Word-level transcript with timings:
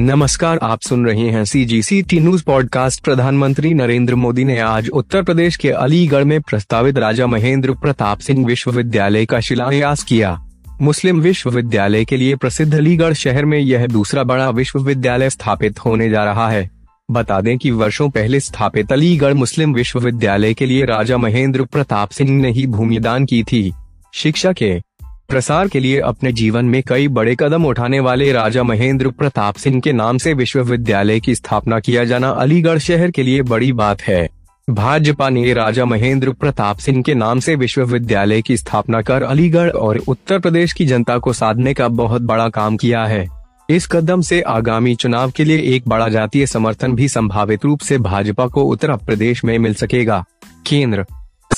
नमस्कार, 0.00 0.58
आप 0.62 0.80
सुन 0.80 1.06
रहे 1.06 1.28
हैं 1.28 1.44
C 1.44 1.64
G 1.64 1.82
C 1.82 2.02
T 2.02 2.20
news 2.20 2.44
podcast 2.44 3.04
प्रधानमंत्री 3.04 3.74
नरेंद्र 3.74 4.14
मोदी 4.14 4.44
ने 4.44 4.58
आज 4.58 4.88
उत्तर 4.88 5.22
प्रदेश 5.22 5.56
के 5.56 5.70
अलीगढ़ 5.70 6.24
में 6.24 6.40
प्रस्तावित 6.40 6.98
राजा 6.98 7.26
महेंद्र 7.26 7.72
प्रताप 7.72 8.18
सिंह 8.18 8.46
विश्वविद्यालय 8.46 9.26
का 9.26 9.40
शिलान्यास 9.40 10.02
किया। 10.02 10.50
मुस्लिम 10.82 11.20
विश्वविद्यालय 11.20 12.04
के 12.04 12.16
लिए 12.16 12.36
प्रसिद्ध 12.36 12.74
अलीगढ़ 12.74 13.12
शहर 13.12 13.44
में 13.44 13.58
यह 13.58 13.86
दूसरा 13.86 14.24
बड़ा 14.24 14.50
विश्वविद्यालय 14.50 15.30
स्थापित 15.30 15.78
होने 15.78 16.10
जा 16.10 16.24
रहा 16.24 16.50
है। 16.50 16.70
बता 17.10 17.40
दें 17.40 17.58
कि 17.58 17.70
वर्षों 17.70 18.10
पहले 18.10 18.40
स्थापित 18.40 18.92
अलीगढ़ 18.92 19.34
मुस्लिम 19.34 19.74
विश्वविद्यालय 19.74 20.54
के 20.54 20.66
लिए 20.66 20.84
राजा 20.84 21.16
महेंद्र 21.16 21.64
प्रताप 21.64 22.10
सिंह 22.10 22.30
ने 22.30 22.50
ही 22.50 22.66
भूमिदान 22.66 23.24
की 23.24 23.42
थी। 23.42 23.72
शिक्षा 24.14 24.52
के 24.52 24.80
प्रसार 25.28 25.68
के 25.68 25.80
लिए 25.80 25.98
अपने 26.00 26.32
जीवन 26.32 26.64
में 26.64 26.82
कई 26.82 27.08
बड़े 27.08 27.36
कदम 27.40 27.64
उठाने 27.66 28.00
वाले 28.00 28.32
राजा 28.32 28.62
महेंद्र 28.62 29.10
प्रताप 29.10 29.54
सिंह 29.54 29.80
के 29.80 29.92
नाम 29.92 30.18
से 30.18 30.32
विश्वविद्यालय 30.34 31.20
की 31.20 31.34
स्थापना 31.34 31.80
किया 31.80 32.04
जाना 32.04 32.28
अलीगढ़ 32.30 32.78
शहर 32.78 33.10
के 33.10 33.22
लिए 33.22 33.42
बड़ी 33.42 33.72
बात 33.72 34.02
है। 34.02 34.28
भाजपा 34.70 35.28
ने 35.28 35.52
राजा 35.54 35.84
महेंद्र 35.84 36.32
प्रताप 36.32 36.78
सिंह 36.78 37.02
के 37.02 37.14
नाम 37.14 37.40
से 37.40 37.54
विश्वविद्यालय 37.54 38.42
की 38.42 38.56
स्थापना 38.56 39.02
कर 39.02 39.22
अलीगढ़ 39.22 39.70
और 39.70 39.98
उत्तर 39.98 40.38
प्रदेश 40.38 40.72
की 40.72 40.86
जनता 40.86 41.18
को 41.18 41.32
साधने 41.32 41.74
का 41.74 41.88
बहुत 41.88 42.22
बड़ा 42.22 42.48
काम 42.48 42.76
किया 42.76 43.04
है। 43.04 43.26
इस 43.70 43.86
कदम 43.86 44.20
से 44.20 44.40
आगामी 44.40 44.94
चुनाव 44.94 45.30
के 45.30 45.44
लिए 45.44 45.58
एक 45.76 45.88
बड़ा 45.88 46.08
जातीय 46.08 46.46
समर्थन 46.46 46.92
भी 46.92 47.08
संभावित 47.08 47.64
रूप 47.64 47.80
से 47.80 47.98
भाजपा 47.98 48.46
को 48.46 48.64
उत्तर 48.64 48.96
प्रदेश 48.96 49.44
में 49.44 49.58
मिल 49.58 49.74
सकेगा। 49.74 50.24
केंद्र 50.66 51.04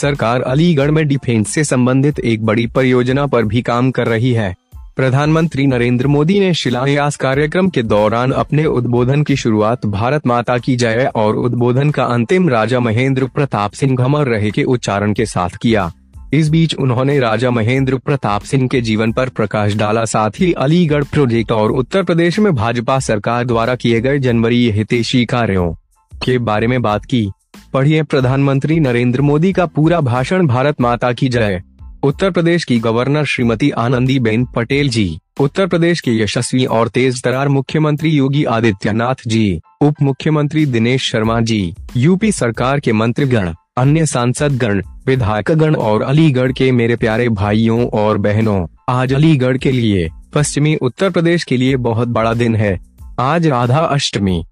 सरकार 0.00 0.42
अलीगढ़ 0.42 0.90
में 0.90 1.06
डिफेंस 1.09 1.48
से 1.48 1.64
संबंधित 1.64 2.20
एक 2.20 2.45
बड़ी 2.46 2.66
परियोजना 2.66 3.27
पर 3.27 3.45
भी 3.45 3.62
काम 3.62 3.91
कर 3.91 4.06
रही 4.06 4.32
है। 4.32 4.54
प्रधानमंत्री 4.96 5.66
नरेंद्र 5.66 6.06
मोदी 6.06 6.38
ने 6.41 6.52
शिलान्यास 6.55 7.16
कार्यक्रम 7.16 7.69
के 7.69 7.83
दौरान 7.83 8.33
अपने 8.33 8.64
उद्बोधन 8.64 9.22
की 9.22 9.36
शुरुआत 9.36 9.86
भारत 9.86 10.27
माता 10.27 10.58
की 10.58 10.77
जय 10.77 11.10
और 11.14 11.36
उद्बोधन 11.36 11.91
का 11.91 12.05
अंतिम 12.05 12.48
राजा 12.48 12.80
महेंद्र 12.80 13.27
प्रताप 13.27 13.72
सिंह 13.72 14.05
अमर 14.05 14.27
रहे 14.27 14.50
के 14.50 14.64
उच्चारण 14.64 15.12
के 15.12 15.27
साथ 15.27 15.56
किया। 15.62 15.91
इस 16.34 16.48
बीच 16.48 16.75
उन्होंने 16.75 17.19
राजा 17.20 17.50
महेंद्र 17.50 17.97
प्रताप 17.97 18.42
सिंह 18.42 18.69
के 18.69 18.80
जीवन 18.80 19.12
पर 19.12 19.28
प्रकाश 19.28 19.75
डाला, 19.75 20.05
साथ 20.05 20.30
ही 20.38 20.53
अलीगढ़ 20.53 21.05
प्रोजेक्ट 21.05 21.53
और 21.53 21.72
उत्तर 21.72 22.03
प्रदेश 22.03 22.38
में 22.38 22.55
भाजपा 22.55 22.98
सरकार 22.98 23.44
द्वारा 23.44 23.75
किए 23.75 24.00
गए 24.00 24.19
जनवरी 24.19 24.70
हितेशी 24.70 25.25
कार्यों 25.25 25.72
के 26.12 26.38
बारे 26.38 26.66
में 26.66 26.80
बात 26.82 27.05
की। 27.05 27.30
पढ़िए 27.72 28.02
प्रधानमंत्री 28.02 28.80
नरेंद्र 28.80 29.20
मोदी 29.20 29.52
का 29.52 29.66
पूरा 29.66 30.00
भाषण 30.00 30.46
भारत 30.46 30.80
माता 30.80 31.12
की 31.12 31.28
जय। 31.28 31.62
उत्तर 32.02 32.30
प्रदेश 32.30 32.64
की 32.64 32.78
गवर्नर 32.78 33.24
श्रीमती 33.24 33.70
आनंदी 33.70 34.18
बेन 34.18 34.44
पटेल 34.44 34.88
जी। 34.88 35.18
उत्तर 35.40 35.66
प्रदेश 35.66 36.00
के 36.00 36.22
यशस्वी 36.22 36.64
और 36.64 36.88
तेज 36.88 37.22
तरार 37.22 37.48
मुख्यमंत्री 37.48 38.10
योगी 38.10 38.44
आदित्यनाथ 38.44 39.14
जी। 39.26 39.60
उप 39.80 39.94
मुख्यमंत्री 40.02 40.66
दिनेश 40.66 41.10
शर्मा 41.10 41.41
जी। 41.41 41.74
यूपी 41.96 42.32
सरकार 42.32 42.80
के 42.80 42.92
मंत्रीगण, 42.92 43.54
अन्य 43.76 44.06
सांसद 44.06 44.56
गण 44.56 44.82
विधायक 45.06 45.50
गण 45.50 45.74
और 45.74 46.02
अलीगढ़ 46.02 46.52
के 46.52 46.72
मेरे 46.72 46.96
प्यारे 46.96 47.28
भाइयों 47.28 47.86
और 47.86 48.18
बहनों, 48.18 48.66
आज 48.88 49.12
अलीगढ़ 49.12 49.56
के 49.56 49.72
लिए, 49.72 50.08
पश्चिमी 50.34 50.76
उत्तर 50.76 51.10
प्रदेश 51.10 51.44
के 51.44 51.56
लिए 51.56 51.76
बहुत 51.76 52.08
बड़ा 52.08 52.34
दिन 52.34 52.56
है। 52.56 52.78
आज 53.20 53.46
राधा 53.46 53.78
अष्टमी 53.78 54.44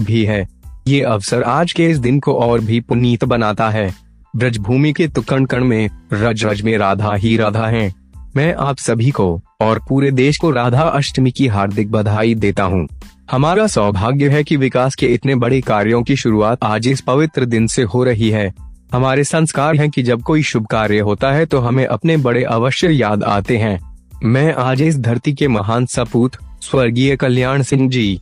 भी 0.00 0.24
है। 0.24 0.53
ये 0.86 1.00
अवसर 1.00 1.42
आज 1.42 1.72
के 1.72 1.86
इस 1.86 1.98
दिन 1.98 2.18
को 2.20 2.34
और 2.34 2.60
भी 2.60 2.80
पुनीत 2.80 3.24
बनाता 3.24 3.68
है। 3.70 3.92
ब्रजभूमि 4.36 4.92
के 4.92 5.06
तुकण 5.08 5.44
कण 5.44 5.64
में 5.64 5.90
रज 6.12 6.44
रज 6.44 6.60
में 6.62 6.76
राधा 6.78 7.14
ही 7.14 7.36
राधा 7.36 7.66
है। 7.66 7.92
मैं 8.36 8.54
आप 8.54 8.78
सभी 8.78 9.10
को 9.10 9.40
और 9.60 9.80
पूरे 9.88 10.10
देश 10.10 10.38
को 10.38 10.50
राधा 10.50 10.82
अष्टमी 10.82 11.30
की 11.30 11.46
हार्दिक 11.46 11.90
बधाई 11.90 12.34
देता 12.34 12.64
हूँ। 12.64 12.86
हमारा 13.30 13.66
सौभाग्य 13.66 14.28
है 14.28 14.42
कि 14.44 14.56
विकास 14.56 14.94
के 14.94 15.06
इतने 15.06 15.34
बड़े 15.34 15.60
कार्यों 15.60 16.02
की 16.02 16.16
शुरुआत 16.16 16.64
आज 16.64 16.88
इस 16.88 17.00
पवित्र 17.00 17.44
दिन 17.44 17.66
से 17.66 17.82
हो 17.82 18.04
रही 18.04 18.30
है। 18.30 18.52
हमारे 18.92 19.24
संस्कार 19.24 19.76
हैं 19.76 19.88
कि 19.90 20.02
जब 20.02 20.22
कोई 20.22 20.42
शुभ 20.42 20.66
कार्य 20.66 20.98
होता 21.00 21.32
है 21.32 21.46
तो 21.46 21.58
हमें 21.58 21.84
अपने 21.86 22.16
बड़े 22.16 22.42
अवश्य 22.42 22.90
याद 22.90 23.24
आते 23.24 23.56
हैं। 23.56 23.78
मैं 24.24 24.52
आज 24.54 24.82
इस 24.82 24.98
धरती 24.98 25.32
के 25.32 25.48
महान 25.48 25.86
सपूत, 25.86 26.36
स्वर्गीय 26.62 27.16
कल्याण 27.16 27.62
सिंह 27.62 27.88
जी 27.90 28.20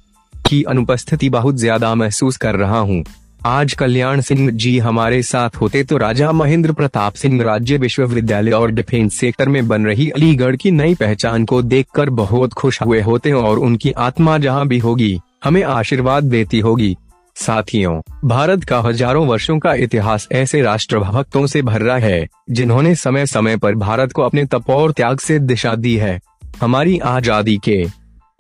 की 0.52 0.62
अनुपस्थिति 0.64 1.30
बहुत 1.30 1.56
ज़्यादा 1.56 1.94
महसूस 1.96 2.36
कर 2.36 2.56
रहा 2.56 2.78
हूँ। 2.80 3.02
आज 3.46 3.72
कल्याण 3.74 4.20
सिंह 4.20 4.50
जी 4.52 4.78
हमारे 4.78 5.22
साथ 5.24 5.56
होते 5.56 5.82
तो 5.84 5.96
राजा 5.98 6.30
महेंद्र 6.32 6.72
प्रताप 6.72 7.14
सिंह 7.14 7.42
राज्य 7.42 7.76
विश्वविद्यालय 7.78 8.52
और 8.52 8.70
डिफेंस 8.70 9.14
सेक्टर 9.14 9.48
में 9.48 9.66
बन 9.68 9.86
रही 9.86 10.08
अलीगढ़ 10.10 10.56
की 10.56 10.70
नई 10.70 10.94
पहचान 10.94 11.44
को 11.44 11.60
देखकर 11.64 12.10
बहुत 12.12 12.52
खुश 12.52 12.80
हुए 12.82 13.00
होते 13.02 13.32
और 13.34 13.58
उनकी 13.58 13.90
आत्मा 13.92 14.36
जहाँ 14.38 14.66
भी 14.68 14.78
होगी, 14.78 15.18
हमें 15.44 15.62
आशीर्वाद 15.64 16.24
देती 16.24 16.60
होगी। 16.60 16.96
साथियों, 17.36 18.00
भारत 18.24 18.64
का 18.64 18.78
हज़ारों 18.80 19.26
वर्षों 19.26 19.58
का 19.58 19.72
इतिहास 19.76 20.28
ऐसे 20.32 20.60
राष्ट्र 20.62 20.98
भक्तों 21.00 21.46
से 21.46 21.62
भर 21.62 21.82
रहा 21.82 21.96
है, 21.98 22.28
जिन्होंने 22.50 22.94
समय 22.96 23.26
समय 23.26 23.56
पर 23.56 23.74
भारत 23.76 24.12
को 24.12 24.22
अपने 24.22 24.44
तप 24.44 24.70
और 24.70 24.92
त्याग 24.92 25.18
से 25.18 25.38
दिशा 25.40 25.74
दी 25.76 25.96
है। 25.96 26.18
हमारी 26.60 26.98
आज़ादी 26.98 27.56
के 27.58 27.84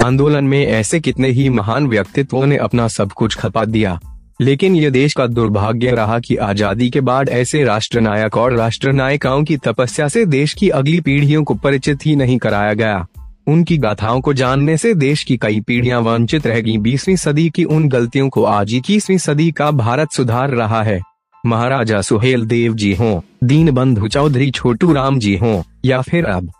आंदोलन 0.04 0.44
में 0.44 0.64
ऐसे 0.66 0.98
कितने 1.00 1.28
ही 1.28 1.48
महान 1.48 1.86
व्यक्तित्वों 1.86 2.46
ने 2.46 2.56
अपना 2.56 2.86
सब 2.88 3.12
कुछ 3.12 3.34
खपा 3.36 3.64
दिया। 3.64 3.98
लेकिन 4.40 4.76
ये 4.76 4.90
देश 4.90 5.12
का 5.14 5.26
दुर्भाग्य 5.26 5.90
रहा 5.90 6.18
कि 6.18 6.36
आज़ादी 6.36 6.88
के 6.90 7.00
बाद 7.00 7.28
ऐसे 7.28 7.62
राष्ट्र 7.64 8.00
नायक 8.00 8.36
और 8.36 8.52
राष्ट्र 8.52 8.92
नायिकाओं 8.92 9.44
की 9.44 9.56
तपस्या 9.56 10.08
से 10.08 10.24
देश 10.26 10.54
की 10.54 10.68
अगली 10.68 11.00
पीढ़ियों 11.00 11.42
को 11.44 11.54
परिचित 11.54 12.06
ही 12.06 12.14
नहीं 12.16 12.38
कराया 12.38 12.72
गया। 12.72 13.06
उनकी 13.46 13.76
गाथाओं 13.78 14.20
को 14.20 14.32
जानने 14.32 14.76
से 14.76 14.94
देश 14.94 15.22
की 15.24 15.36
कई 15.36 15.60
पीढ़ियाँ 15.60 16.00
वंचित 16.00 16.46
रह 16.46 16.60
गईं। 16.60 16.78
बीसवीं 16.78 17.16
सदी 17.16 17.48
की 17.50 17.64
उन 17.64 17.88
गलतियों 17.88 18.28
को 18.28 18.44
आज 18.44 18.74
इक्कीसवीं 18.74 19.18
सदी 19.18 19.50
का 19.50 19.70
भारत 19.70 20.12
सुधार 20.12 20.50
रहा 20.50 20.82
है। 20.82 21.00
महाराजा 21.44 22.00
सुहेल 22.00 22.44
देव 22.44 22.74
जी 22.74 22.92
हों, 22.94 23.20
दीन 23.44 23.70
बंधु 23.70 24.08
चौधरी 24.08 24.50
छोटू 24.50 24.92
राम 24.92 25.18
जी 25.18 25.36
हों, 25.36 25.62
या 25.84 26.00
फिर 26.00 26.24
अब 26.24 26.50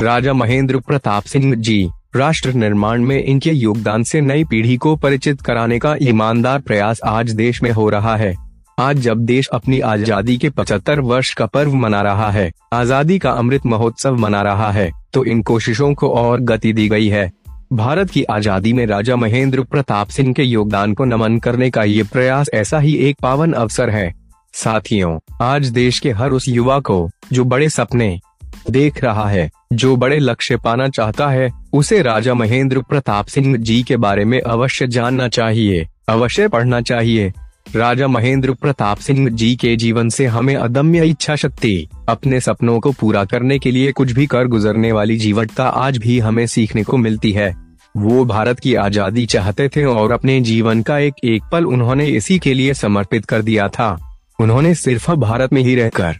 राजा 0.00 0.32
महेंद्र 0.32 0.80
प्रताप 0.80 1.22
सिंह 1.22 1.54
जी। 1.54 1.88
राष्ट्र 2.14 2.52
निर्माण 2.52 3.02
में 3.02 3.22
इनके 3.24 3.50
योगदान 3.50 4.02
से 4.02 4.20
नई 4.20 4.44
पीढ़ी 4.44 4.76
को 4.76 4.94
परिचित 4.96 5.40
कराने 5.40 5.78
का 5.78 5.94
ईमानदार 6.02 6.60
प्रयास 6.60 7.00
आज 7.02 7.30
देश 7.32 7.62
में 7.62 7.70
हो 7.70 7.88
रहा 7.90 8.16
है। 8.16 8.34
आज 8.78 8.98
जब 8.98 9.18
देश 9.18 9.46
अपनी 9.48 9.78
आज़ादी 9.80 10.36
के 10.36 10.50
75 10.50 11.00
वर्ष 11.00 11.32
का 11.34 11.46
पर्व 11.46 11.74
मना 11.74 12.00
रहा 12.02 12.30
है, 12.30 12.50
आज़ादी 12.72 13.18
का 13.18 13.30
अमृत 13.30 13.66
महोत्सव 13.66 14.16
मना 14.16 14.42
रहा 14.42 14.70
है 14.70 14.90
तो 15.12 15.24
इन 15.24 15.42
कोशिशों 15.42 15.92
को 15.94 16.10
और 16.10 16.40
गति 16.40 16.72
दी 16.72 16.88
गई 16.88 17.08
है। 17.08 17.30
भारत 17.72 18.10
की 18.10 18.22
आज़ादी 18.24 18.72
में 18.72 18.84
राजा 18.86 19.16
महेंद्र 19.16 19.62
प्रताप 19.62 20.08
सिंह 20.08 20.32
के 20.32 20.42
योगदान 20.42 20.94
को 20.94 21.04
नमन 21.04 21.38
करने 21.38 21.70
का 21.70 21.84
ये 21.84 22.02
प्रयास 22.02 22.50
ऐसा 22.54 22.78
ही 22.78 22.94
एक 22.98 23.16
पावन 23.22 23.52
अवसर 23.52 23.90
है। 23.90 24.12
साथियों, 24.54 25.18
आज 25.42 25.66
देश 25.68 25.98
के 25.98 26.10
हर 26.10 26.30
उस 26.30 26.48
युवा 26.48 26.78
को, 26.80 27.08
जो 27.32 27.44
बड़े 27.44 27.68
सपने 27.70 28.18
देख 28.70 29.02
रहा 29.04 29.28
है। 29.28 29.50
जो 29.72 29.96
बड़े 29.96 30.18
लक्ष्य 30.18 30.56
पाना 30.56 30.88
चाहता 30.88 31.28
है, 31.28 31.50
उसे 31.72 32.02
राजा 32.02 32.34
महेंद्र 32.34 32.80
प्रताप 32.80 33.26
सिंह 33.26 33.56
जी 33.56 33.82
के 33.82 33.96
बारे 33.96 34.24
में 34.24 34.40
अवश्य 34.40 34.86
जानना 34.86 35.28
चाहिए। 35.28 35.86
अवश्य 36.08 36.48
पढ़ना 36.48 36.80
चाहिए। 36.80 37.32
राजा 37.76 38.06
महेंद्र 38.08 38.52
प्रताप 38.52 38.98
सिंह 38.98 39.28
जी 39.28 39.54
के 39.56 39.74
जीवन 39.76 40.08
से 40.08 40.26
हमें 40.26 40.54
अदम्य 40.54 41.04
इच्छा 41.04 41.36
शक्ति 41.36 41.88
अपने 42.08 42.40
सपनों 42.40 42.78
को 42.80 42.92
पूरा 42.92 43.24
करने 43.24 43.58
के 43.58 43.70
लिए 43.70 43.92
कुछ 43.92 44.12
भी 44.12 44.26
कर 44.26 44.46
गुजरने 44.46 44.92
वाली 44.92 45.16
जीवटता 45.16 45.64
आज 45.64 45.98
भी 45.98 46.18
हमें 46.18 46.46
सीखने 46.46 46.82
को 46.82 46.96
मिलती 46.96 47.32
है। 47.32 47.54
वो 47.94 48.24
भारत 48.24 48.60
की 48.60 48.74
आज़ादी 48.74 49.26
चाहते 49.26 49.68
थे 49.68 49.84
और 49.84 50.12
अपने 50.12 50.40
जीवन 50.40 50.82
का 50.82 50.98
एक 50.98 51.14
एक 51.24 51.42
पल 51.52 51.64
उन्होंने 51.64 52.06
इसी 52.06 52.38
के 52.38 52.54
लिए 52.54 52.74
समर्पित 52.74 53.24
कर 53.24 53.42
दिया 53.42 53.68
था। 53.68 53.96
उन्होंने 54.38 54.74
सिर्फ़ 54.74 55.10
भारत 55.12 55.52
में 55.52 55.62
ही 55.62 55.74
रहकर 55.74 56.18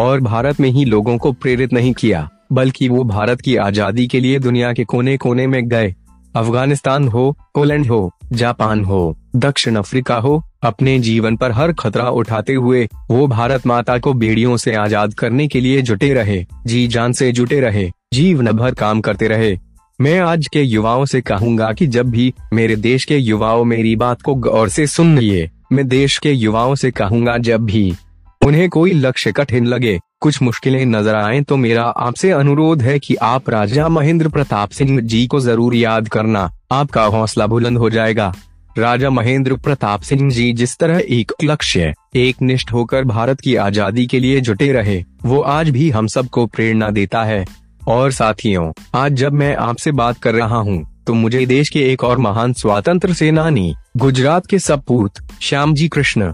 और 0.00 0.20
भारत 0.20 0.60
में 0.60 0.68
ही 0.68 0.84
लोगों 0.84 1.16
को 1.18 1.32
प्रेरित 1.32 1.72
नहीं 1.72 1.92
किया, 1.92 2.28
बल्कि 2.52 2.88
वो 2.88 3.04
भारत 3.04 3.40
की 3.40 3.56
आज़ादी 3.56 4.06
के 4.06 4.20
लिए 4.20 4.38
दुनिया 4.38 4.72
के 4.72 4.84
कोने 4.84 5.16
कोने 5.16 5.46
में 5.46 5.66
गए। 5.68 5.94
अफ़गानिस्तान 6.34 7.08
हो, 7.08 7.30
पोलैंड 7.54 7.86
हो, 7.86 8.10
जापान 8.32 8.84
हो, 8.84 9.16
दक्षिण 9.36 9.76
अफ्रीका 9.76 10.16
हो, 10.16 10.42
अपने 10.62 10.98
जीवन 10.98 11.36
पर 11.36 11.52
हर 11.52 11.72
खतरा 11.72 12.08
उठाते 12.10 12.54
हुए, 12.54 12.88
वो 13.10 13.26
भारत 13.26 13.66
माता 13.66 13.98
को 13.98 14.12
बेड़ियों 14.14 14.56
से 14.56 14.74
आज़ाद 14.74 15.14
करने 15.14 15.48
के 15.48 15.60
लिए 15.60 15.82
जुटे 15.82 16.12
रहे, 16.14 16.44
जी 16.66 16.86
जान 16.86 17.12
से 17.12 17.32
जुटे 17.32 17.60
रहे 17.60 17.90
जीवन 18.12 18.52
भर 18.52 18.74
काम 18.74 19.00
करते 19.00 19.28
रहे। 19.28 19.56
मैं 19.98 20.18
आज 20.20 20.46
के 20.46 20.62
युवाओं 20.62 21.04
से 21.04 21.20
कहूँगा 21.20 21.72
कि 21.72 21.86
जब 21.86 22.10
भी 22.10 22.32
मेरे 22.52 22.76
देश 22.78 23.04
के 23.04 23.16
युवाओं 23.16 23.64
मेरी 23.64 23.96
बात 23.96 24.22
को 24.22 24.34
गौर 24.36 24.68
से 24.68 24.86
सुन 24.86 25.18
लिए, 25.18 25.50
मैं 25.72 25.88
देश 25.88 26.18
के 26.18 26.32
युवाओं 26.32 26.74
से 26.74 26.90
कहूँगा 26.90 27.36
जब 27.38 27.64
भी 27.64 27.92
उन्हें 28.40 28.68
कोई 28.68 28.92
लक्ष्य 28.92 29.32
कठिन 29.32 29.66
लगे। 29.66 29.98
कुछ 30.20 30.40
मुश्किलें 30.42 30.84
नज़र 30.86 31.14
आए 31.14 31.40
तो 31.40 31.56
मेरा 31.56 31.82
आपसे 31.82 32.30
अनुरोध 32.30 32.82
है 32.82 32.98
कि 32.98 33.14
आप 33.14 33.50
राजा 33.50 33.88
महेंद्र 33.88 34.28
प्रताप 34.28 34.70
सिंह 34.70 35.00
जी 35.00 35.26
को 35.26 35.40
ज़रूर 35.40 35.74
याद 35.74 36.08
करना। 36.08 36.50
आपका 36.72 37.02
हौसला 37.04 37.46
बुलंद 37.46 37.78
हो 37.78 37.90
जाएगा। 37.90 38.32
राजा 38.76 39.10
महेंद्र 39.10 39.56
प्रताप 39.56 40.02
सिंह 40.02 40.30
जी 40.30 40.52
जिस 40.52 40.76
तरह 40.78 41.02
एक 41.08 41.32
लक्ष्य, 41.44 41.92
एक 42.16 42.42
निष्ठ 42.42 42.72
होकर 42.72 43.04
भारत 43.04 43.40
की 43.40 43.54
आज़ादी 43.58 44.06
के 44.06 44.20
लिए 44.20 44.40
जुटे 44.40 44.70
रहे, 44.72 45.02
वो 45.24 45.40
आज 45.40 45.70
भी 45.70 45.90
हम 45.90 46.06
सबको 46.08 46.46
प्रेरणा 46.46 46.90
देता 46.90 47.22
है। 47.24 47.44
और 47.88 48.10
साथियों, 48.12 48.70
आज 48.94 49.12
जब 49.12 49.32
मैं 49.32 49.54
आपसे 49.58 49.92
बात 49.92 50.18
कर 50.18 50.34
रहा 50.34 50.56
हूँ 50.58 50.84
तो 51.06 51.14
मुझे 51.14 51.44
देश 51.46 51.68
के 51.68 51.80
एक 51.82 52.04
और 52.04 52.18
महान 52.18 52.52
स्वतंत्र 52.52 53.12
सेनानी, 53.14 53.74
गुजरात 53.96 54.46
के 54.46 54.58
सपूत 54.60 55.18
श्याम 55.40 55.74
जी 55.74 55.88
कृष्ण 55.88 56.32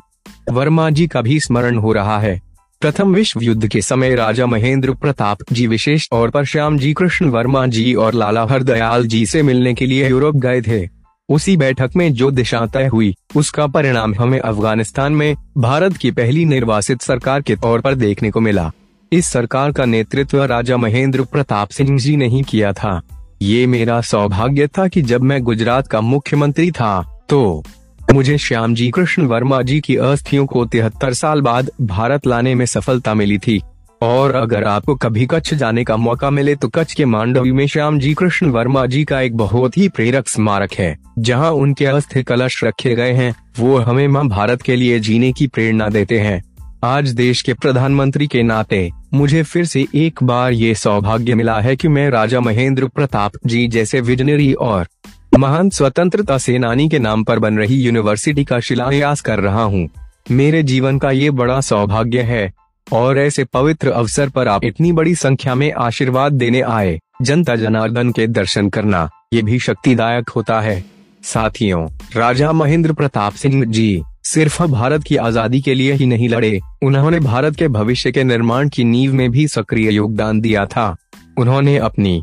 वर्मा 0.50 0.88
जी 0.90 1.06
का 1.06 1.22
भी 1.22 1.38
स्मरण 1.40 1.78
हो 1.78 1.92
रहा 1.92 2.18
है। 2.18 2.40
प्रथम 2.80 3.14
विश्व 3.14 3.40
युद्ध 3.42 3.66
के 3.66 3.80
समय 3.82 4.14
राजा 4.14 4.46
महेंद्र 4.46 4.94
प्रताप 4.94 5.38
जी 5.52 5.66
विशेष 5.66 6.08
तौर 6.10 6.30
पर 6.30 6.44
श्याम 6.44 6.78
जी, 6.78 6.92
कृष्ण 6.92 7.28
वर्मा 7.28 7.66
जी 7.66 7.94
और 7.94 8.14
लाला 8.14 8.44
हरदयाल 8.44 9.06
जी 9.06 9.24
से 9.26 9.42
मिलने 9.42 9.74
के 9.74 9.86
लिए 9.86 10.08
यूरोप 10.08 10.36
गए 10.36 10.60
थे। 10.62 10.88
उसी 11.28 11.56
बैठक 11.56 11.90
में 11.96 12.12
जो 12.12 12.30
दिशा 12.30 12.64
तय 12.66 12.86
हुई, 12.86 13.14
उसका 13.36 13.66
परिणाम 13.66 14.14
हमें 14.14 14.38
अफ़गानिस्तान 14.40 15.12
में 15.12 15.34
भारत 15.58 15.96
की 15.96 16.10
पहली 16.10 16.44
निर्वासित 16.44 17.02
सरकार 17.02 17.42
के 17.42 17.56
तौर 17.56 17.80
पर 17.80 17.94
देखने 17.94 18.30
को 18.30 18.40
मिला। 18.40 18.70
इस 19.12 19.26
सरकार 19.26 19.72
का 19.72 19.84
नेतृत्व 19.84 20.42
राजा 20.44 20.76
महेंद्र 20.76 21.22
प्रताप 21.22 21.68
सिंह 21.68 21.98
जी 21.98 22.16
ने 22.16 22.28
ही 22.28 22.42
किया 22.42 22.72
था। 22.72 23.00
ये 23.42 23.66
मेरा 23.66 24.00
सौभाग्य 24.00 24.66
था 24.68 24.86
कि 24.88 25.02
जब 25.02 25.22
मैं 25.22 25.42
गुजरात 25.42 25.86
का 25.86 26.00
मुख्यमंत्री 26.00 26.70
था 26.70 27.02
तो 27.28 27.64
मुझे 28.12 28.36
श्याम 28.38 28.74
जी, 28.74 28.90
कृष्ण 28.90 29.22
वर्मा 29.22 29.60
जी 29.62 29.80
की 29.80 29.96
अस्थियों 29.96 30.44
को 30.46 30.64
तिहत्तर 30.64 31.14
साल 31.14 31.40
बाद 31.40 31.70
भारत 31.82 32.26
लाने 32.26 32.54
में 32.54 32.64
सफलता 32.66 33.14
मिली 33.14 33.38
थी। 33.38 33.60
और 34.02 34.34
अगर 34.34 34.64
आपको 34.64 34.94
कभी 34.94 35.26
कच्छ 35.26 35.54
जाने 35.54 35.84
का 35.84 35.96
मौका 35.96 36.30
मिले 36.30 36.54
तो 36.54 36.68
कच्छ 36.68 36.92
के 36.94 37.04
मांडवी 37.04 37.52
में 37.52 37.66
श्याम 37.66 37.98
जी, 37.98 38.12
कृष्ण 38.14 38.50
वर्मा 38.50 38.84
जी 38.86 39.04
का 39.04 39.20
एक 39.20 39.36
बहुत 39.36 39.78
ही 39.78 39.88
प्रेरक 39.88 40.28
स्मारक 40.28 40.72
है, 40.72 40.96
जहाँ 41.18 41.50
उनके 41.52 41.86
अस्थि 41.86 42.22
कलश 42.22 42.62
रखे 42.64 42.94
गए 42.94 43.12
हैं। 43.12 43.34
वो 43.58 43.76
हमें 43.78 44.06
माँ 44.08 44.26
भारत 44.28 44.62
के 44.62 44.76
लिए 44.76 44.98
जीने 45.00 45.32
की 45.32 45.46
प्रेरणा 45.46 45.88
देते 45.88 46.18
हैं। 46.18 46.42
आज 46.84 47.08
देश 47.10 47.42
के 47.42 47.54
प्रधानमंत्री 47.54 48.26
के 48.26 48.42
नाते, 48.42 48.90
मुझे 49.14 49.42
फिर 49.42 49.64
से 49.64 49.86
एक 49.94 50.22
बार 50.22 50.52
ये 50.52 50.74
सौभाग्य 50.74 51.34
मिला 51.34 51.60
है 51.60 51.76
कि 51.76 51.88
मैं 51.88 52.08
राजा 52.10 52.40
महेंद्र 52.40 52.86
प्रताप 52.86 53.32
जी 53.46 53.66
जैसे 53.68 54.00
विजनरी 54.00 54.52
और 54.52 54.86
महान 55.36 55.70
स्वतंत्रता 55.70 56.38
सेनानी 56.38 56.88
के 56.88 56.98
नाम 56.98 57.24
पर 57.24 57.38
बन 57.38 57.58
रही 57.58 57.76
यूनिवर्सिटी 57.76 58.44
का 58.44 58.60
शिलान्यास 58.60 59.20
कर 59.20 59.38
रहा 59.38 59.62
हूँ। 59.62 59.88
मेरे 60.30 60.62
जीवन 60.62 60.98
का 60.98 61.10
ये 61.10 61.30
बड़ा 61.30 61.60
सौभाग्य 61.60 62.22
है, 62.22 62.52
और 62.86 63.18
ऐसे 63.18 63.44
पवित्र 63.44 63.90
अवसर 63.90 64.28
पर 64.28 64.48
आप 64.48 64.64
इतनी 64.64 64.92
बड़ी 64.92 65.14
संख्या 65.14 65.54
में 65.54 65.72
आशीर्वाद 65.72 66.32
देने 66.32 66.60
आए। 66.60 66.98
जनता 67.22 67.56
जनार्दन 67.56 68.12
के 68.12 68.26
दर्शन 68.26 68.68
करना, 68.68 69.08
ये 69.34 69.42
भी 69.42 69.58
शक्तिदायक 69.58 70.28
होता 70.28 70.60
है। 70.60 70.84
साथियों, 71.24 71.86
राजा 72.16 72.52
महेंद्र 72.52 72.92
प्रताप 72.92 73.32
सिंह 73.32 73.64
जी, 73.64 74.02
सिर्फ़ 74.24 74.62
भारत 74.62 75.02
की 75.02 75.16
आज़ादी 75.16 75.60
के 75.60 75.74
लिए 75.74 75.92
ही 75.92 76.06
नहीं 76.06 76.28
लड़े। 76.28 76.60
उन्होंने 76.82 77.20
भारत 77.20 77.56
के 77.56 77.68
भविष्य 77.68 78.12
के 78.12 78.24
निर्माण 78.24 78.68
की 78.68 78.84
नींव 78.84 79.14
में 79.14 79.30
भी 79.30 79.46
सक्रिय 79.48 79.90
योगदान 79.90 80.40
दिया 80.40 80.64
था। 80.66 80.94
उन्होंने 81.38 81.76
अपनी 81.78 82.22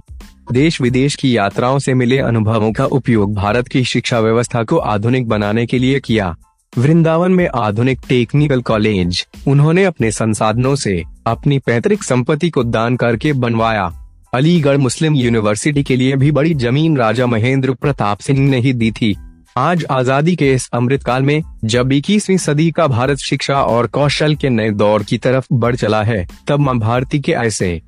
देश 0.51 0.80
विदेश 0.81 1.16
की 1.16 1.36
यात्राओं 1.38 1.78
से 1.80 1.94
मिले 1.94 2.18
अनुभवों 2.19 2.72
का 2.72 2.86
उपयोग 2.88 3.34
भारत 3.36 3.68
की 3.68 3.84
शिक्षा 3.84 4.19
व्यवस्था 4.19 4.63
को 4.63 4.78
आधुनिक 4.78 5.28
बनाने 5.28 5.66
के 5.66 5.80
लिए 5.80 6.00
किया। 6.00 6.36
वृंदावन 6.74 7.31
में 7.31 7.48
आधुनिक 7.48 8.00
टेक्निकल 8.10 8.62
कॉलेज, 8.62 9.25
उन्होंने 9.48 9.84
अपने 9.86 10.12
संसाधनों 10.12 10.75
से 10.75 11.01
अपनी 11.28 11.60
पैतृक 11.60 12.04
संपत्ति 12.04 12.50
को 12.50 12.63
दान 12.63 12.95
करके 12.95 13.34
बनवाया। 13.34 13.92
अलीगढ़ 14.34 14.78
मुस्लिम 14.78 15.16
यूनिवर्सिटी 15.16 15.84
के 15.84 15.95
लिए 15.95 16.16
भी 16.16 16.31
बड़ी 16.31 16.54
ज़मीन 16.56 16.98
राजा 16.98 17.25
महेंद्र 17.25 17.74
प्रताप 17.74 18.19
सिंह 18.19 18.39
ने 18.39 18.60
ही 18.60 18.74
दी 18.74 18.92
थी। 18.92 19.16
आज 19.57 19.86
आज़ादी 19.92 20.36
के 20.36 20.51
इस 20.54 20.69
अमृत 20.74 21.04
काल 21.04 21.24
में 21.24 21.42
जब 21.66 21.92
इक्कीसवीं 21.92 22.38
सदी 22.39 22.69
का 22.72 22.88
भारत 22.88 23.18
शिक्षा 23.19 23.62
और 23.63 23.88
कौशल 23.88 24.36
के 24.36 24.50
नए 24.50 24.69
दौर 24.72 25.04
की 25.04 25.18
तरफ़ 25.18 25.48
बढ़ 25.54 25.75
चला 25.75 26.04
है, 26.04 26.25
तब 26.48 26.60
माँ 26.60 26.78
भारती 26.80 27.19
के 27.19 27.31
ऐसे 27.31 27.81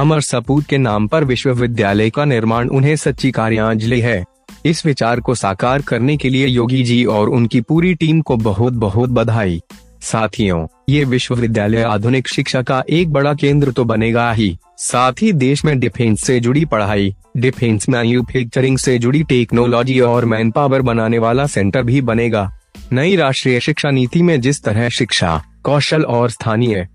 अमर 0.00 0.20
सपूत 0.20 0.64
के 0.64 0.78
नाम 0.78 1.06
पर 1.06 1.24
विश्वविद्यालय 1.24 2.10
का 2.10 2.24
निर्माण 2.24 2.68
उन्हें 2.68 2.94
सच्ची 2.96 3.30
कार्यांजलि 3.30 4.00
है। 4.00 4.24
इस 4.66 4.84
विचार 4.86 5.20
को 5.20 5.34
साकार 5.34 5.82
करने 5.82 6.16
के 6.16 6.28
लिए 6.28 6.46
योगी 6.46 6.82
जी 6.82 7.04
और 7.04 7.28
उनकी 7.28 7.60
पूरी 7.60 7.94
टीम 7.94 8.20
को 8.20 8.36
बहुत 8.36 8.72
बहुत 8.72 9.10
बधाई। 9.10 9.60
साथियों, 10.02 10.66
ये 10.88 11.02
विश्वविद्यालय 11.04 11.82
आधुनिक 11.82 12.28
शिक्षा 12.28 12.62
का 12.62 12.82
एक 12.90 13.12
बड़ा 13.12 13.34
केंद्र 13.34 13.72
तो 13.72 13.84
बनेगा 13.84 14.30
ही। 14.32 14.56
साथ 14.78 15.22
ही 15.22 15.32
देश 15.32 15.64
में 15.64 15.78
डिफेंस 15.80 16.22
से 16.22 16.38
जुड़ी 16.40 16.64
पढ़ाई, 16.64 17.14
डिफेंस 17.36 17.88
मैन्युफैक्चरिंग 17.88 18.78
से 18.78 18.98
जुड़ी 18.98 19.22
टेक्नोलॉजी 19.22 19.98
और 20.00 20.24
मैन 20.24 20.50
पावर 20.50 20.82
बनाने 20.82 21.18
वाला 21.18 21.46
सेंटर 21.46 21.82
भी 21.82 22.00
बनेगा। 22.02 22.50
नई 22.92 23.16
राष्ट्रीय 23.16 23.60
शिक्षा 23.60 23.90
नीति 23.90 24.22
में 24.22 24.40
जिस 24.40 24.62
तरह 24.64 24.88
शिक्षा, 24.88 25.42
कौशल 25.62 26.04
और 26.04 26.30
स्थानीय 26.30 26.86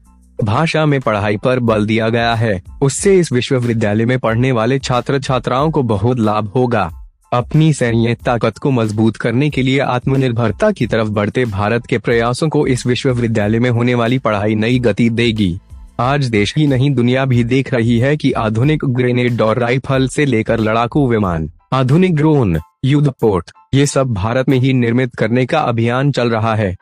भाषा 0.44 0.86
में 0.86 1.00
पढ़ाई 1.02 1.38
पर 1.38 1.60
बल 1.60 1.86
दिया 1.86 2.10
गया 2.10 2.34
है। 2.36 2.62
उससे 2.82 3.20
इस 3.20 3.32
विश्वविद्यालय 3.32 4.06
में 4.06 4.20
पढ़ने 4.20 4.52
वाले 4.52 4.80
छात्र 4.80 5.20
छात्राओं 5.20 5.72
को 5.72 5.84
बहुत 5.84 6.20
लाभ 6.20 6.48
होगा। 6.48 6.92
अपनी 7.34 7.74
सैन्य 7.74 8.16
ताकत 8.16 8.58
को 8.58 8.72
मज़बूत 8.72 9.16
करने 9.16 9.50
के 9.50 9.62
लिए 9.62 9.80
आत्मनिर्भरता 9.80 10.72
की 10.72 10.88
तरफ़ 10.88 11.08
बढ़ते 11.08 11.46
भारत 11.46 11.86
के 11.86 11.98
प्रयासों 11.98 12.50
को 12.50 12.68
इस 12.68 12.86
विश्वविद्यालय 12.88 13.60
में 13.60 13.70
होने 13.70 13.96
वाली 13.96 14.20
पढ़ाई 14.20 14.56
नई 14.56 14.80
गति 14.80 15.10
देगी। 15.10 15.58
आज 16.00 16.26
देश 16.26 16.54
ही 16.58 16.68
नहीं, 16.68 16.92
दुनिया 16.92 17.26
भी 17.26 17.44
देख 17.44 17.74
रही 17.74 18.00
है 18.00 18.16
कि 18.18 18.32
आधुनिक 18.32 18.86
ग्रेनेड 18.86 19.42
और 19.42 19.60
राइफल 19.60 20.08
से 20.08 20.26
लेकर 20.26 20.60
लड़ाकू 20.60 21.08
विमान, 21.08 21.50
आधुनिक 21.74 22.16
ड्रोन, 22.16 22.60
युद्ध 22.86 23.12
पोर्ट, 23.22 23.52
ये 23.74 23.86
सब 23.86 24.14
भारत 24.14 24.50
में 24.50 24.58
ही 24.58 24.74
निर्मित 24.74 25.16
करने 25.16 25.46
का 25.46 25.60
अभियान 25.60 26.12
चल 26.12 26.30
रहा 26.30 26.56
है। 26.56 26.76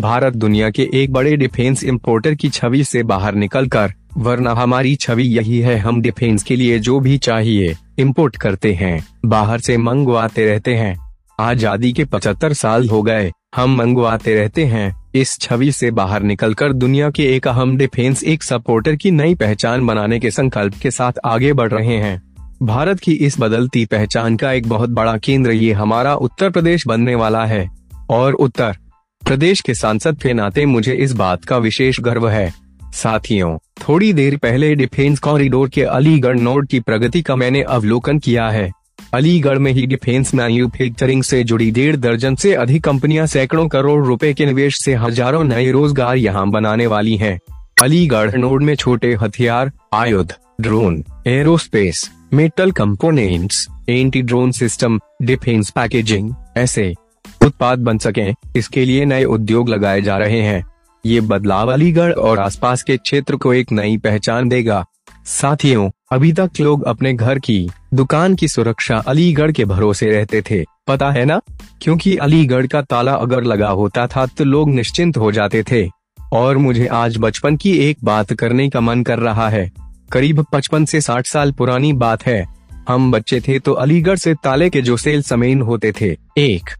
भारत 0.00 0.34
दुनिया 0.34 0.68
के 0.70 0.88
एक 0.94 1.12
बड़े 1.12 1.36
डिफेंस 1.36 1.82
इम्पोर्टर 1.84 2.34
की 2.34 2.48
छवि 2.48 2.82
से 2.84 3.02
बाहर 3.02 3.34
निकलकर, 3.34 3.92
वरना 4.16 4.52
हमारी 4.52 4.94
छवि 4.96 5.22
यही 5.28 5.58
है, 5.60 5.76
हम 5.78 6.00
डिफेंस 6.02 6.42
के 6.42 6.56
लिए 6.56 6.78
जो 6.78 6.98
भी 7.00 7.16
चाहिए 7.18 7.74
इम्पोर्ट 7.98 8.36
करते 8.36 8.72
हैं, 8.74 9.04
बाहर 9.26 9.60
से 9.60 9.76
मंगवाते 9.76 10.46
रहते 10.46 10.74
हैं। 10.74 10.96
आज़ादी 11.38 11.92
के 11.92 12.04
पचहत्तर 12.04 12.52
साल 12.52 12.88
हो 12.88 13.02
गए, 13.02 13.30
हम 13.56 13.76
मंगवाते 13.76 14.34
रहते 14.34 14.64
हैं, 14.64 14.94
इस 15.14 15.38
छवि 15.40 15.70
से 15.72 15.90
बाहर 15.90 16.22
निकलकर 16.22 16.72
दुनिया 16.72 17.10
के 17.10 17.26
एक 17.36 17.48
अहम 17.48 17.76
डिफेंस, 17.76 18.24
एक 18.24 18.42
सपोर्टर 18.42 18.96
की 18.96 19.10
नई 19.10 19.34
पहचान 19.34 19.86
बनाने 19.86 20.18
के 20.20 20.30
संकल्प 20.30 20.74
के 20.82 20.90
साथ 20.90 21.18
आगे 21.24 21.52
बढ़ 21.52 21.72
रहे 21.72 21.96
हैं। 21.96 22.20
भारत 22.62 23.00
की 23.00 23.12
इस 23.14 23.40
बदलती 23.40 23.84
पहचान 23.86 24.36
का 24.36 24.52
एक 24.52 24.68
बहुत 24.68 24.90
बड़ा 24.90 25.16
केंद्र 25.18 25.50
ये 25.52 25.72
हमारा 25.72 26.14
उत्तर 26.16 26.50
प्रदेश 26.50 26.86
बनने 26.86 27.14
वाला 27.14 27.44
है, 27.44 27.68
और 28.10 28.34
उत्तर 28.34 28.76
प्रदेश 29.22 29.60
के 29.60 29.74
सांसद 29.74 30.16
के 30.18 30.32
नाते 30.32 30.64
मुझे 30.66 30.92
इस 30.94 31.12
बात 31.12 31.44
का 31.44 31.56
विशेष 31.58 32.00
गर्व 32.00 32.28
है 32.28 32.52
साथियों, 32.94 33.56
थोड़ी 33.78 34.12
देर 34.12 34.36
पहले 34.36 34.74
डिफेंस 34.74 35.18
कॉरिडोर 35.18 35.68
के 35.68 35.82
अलीगढ़ 35.82 36.38
नोड 36.38 36.66
की 36.66 36.80
प्रगति 36.80 37.20
का 37.22 37.36
मैंने 37.36 37.62
अवलोकन 37.62 38.18
किया 38.18 38.48
है 38.48 38.70
अलीगढ़ 39.14 39.58
में 39.58 39.70
ही 39.72 39.86
डिफेंस 39.86 40.34
मैन्युफैक्चरिंग 40.34 41.22
से 41.22 41.42
जुड़ी 41.44 41.70
डेढ़ 41.70 41.96
दर्जन 41.96 42.34
से 42.34 42.54
अधिक 42.54 42.84
कंपनियाँ 42.84 43.26
सैकड़ों 43.26 43.66
करोड़ 43.68 44.04
रुपए 44.06 44.32
के 44.34 44.46
निवेश 44.46 44.78
से 44.78 44.94
हज़ारों 44.94 45.44
नए 45.44 45.70
रोज़गार 45.70 46.16
यहाँ 46.16 46.48
बनाने 46.50 46.86
वाली 46.86 47.16
हैं। 47.16 47.38
अलीगढ़ 47.82 48.34
नोड 48.36 48.62
में 48.62 48.74
छोटे 48.74 49.12
हथियार, 49.14 49.70
आयुध, 49.94 50.32
drone, 50.60 51.02
aerospace, 51.26 52.10
metal 52.34 52.72
components 52.72 53.66
anti 53.88 54.22
drone 54.22 54.52
system, 54.52 54.98
defence 55.22 55.70
packaging, 55.70 56.34
ऐसे 56.56 56.92
उत्पाद 57.46 57.78
बन 57.78 57.98
सकें। 57.98 58.34
इसके 58.56 58.84
लिए 58.84 59.04
नए 59.04 59.24
उद्योग 59.24 59.68
लगाए 59.68 60.02
जा 60.02 60.18
रहे 60.18 60.40
हैं। 60.40 60.64
ये 61.06 61.20
बदलाव 61.20 61.72
अलीगढ़ 61.72 62.12
और 62.12 62.38
आसपास 62.38 62.82
के 62.82 62.96
क्षेत्र 62.96 63.36
को 63.36 63.54
एक 63.54 63.72
नई 63.72 63.96
पहचान 63.96 64.48
देगा। 64.48 64.86
साथियों, 65.26 65.90
अभी 66.12 66.32
तक 66.32 66.50
लोग 66.60 66.82
अपने 66.82 67.14
घर 67.14 67.38
की, 67.38 67.70
दुकान 67.94 68.34
की 68.34 68.48
सुरक्षा 68.48 68.96
अलीगढ़ 68.96 69.52
के 69.52 69.64
भरोसे 69.64 70.06
रहते 70.06 70.42
थे। 70.42 70.64
पता 70.86 71.10
है 71.10 71.24
ना? 71.24 71.40
क्योंकि 71.82 72.16
अलीगढ़ 72.16 72.66
का 72.66 72.82
ताला 72.82 73.12
अगर 73.12 73.44
लगा 73.44 73.68
होता 73.68 74.06
था 74.06 74.26
तो 74.26 74.44
लोग 74.44 74.70
निश्चिंत 74.70 75.16
हो 75.16 75.32
जाते 75.32 75.62
थे। 75.62 75.90
और 76.32 76.56
मुझे 76.56 76.86
आज 76.86 77.16
बचपन 77.18 77.56
की 77.56 77.78
एक 77.78 77.96
बात 78.04 78.32
करने 78.32 78.68
का 78.68 78.80
मन 78.80 79.02
कर 79.02 79.18
रहा 79.18 79.48
है। 79.48 79.72
करीब 80.12 80.44
पचपन 80.52 80.84
से 80.84 81.00
साठ 81.00 81.26
साल 81.26 81.52
पुरानी 81.52 81.92
बात 81.92 82.26
है। 82.26 82.46
हम 82.88 83.12
बच्चे 83.12 83.40
थे 83.40 83.58
तो 83.58 83.72
अलीगढ़ 83.72 84.16
से 84.16 84.34
ताले 84.34 84.70
के 84.70 84.82
जो 84.82 84.96
सेल 84.96 85.22
समेन 85.22 85.62
होते 85.62 85.92
थे। 86.00 86.16
एक 86.38 86.70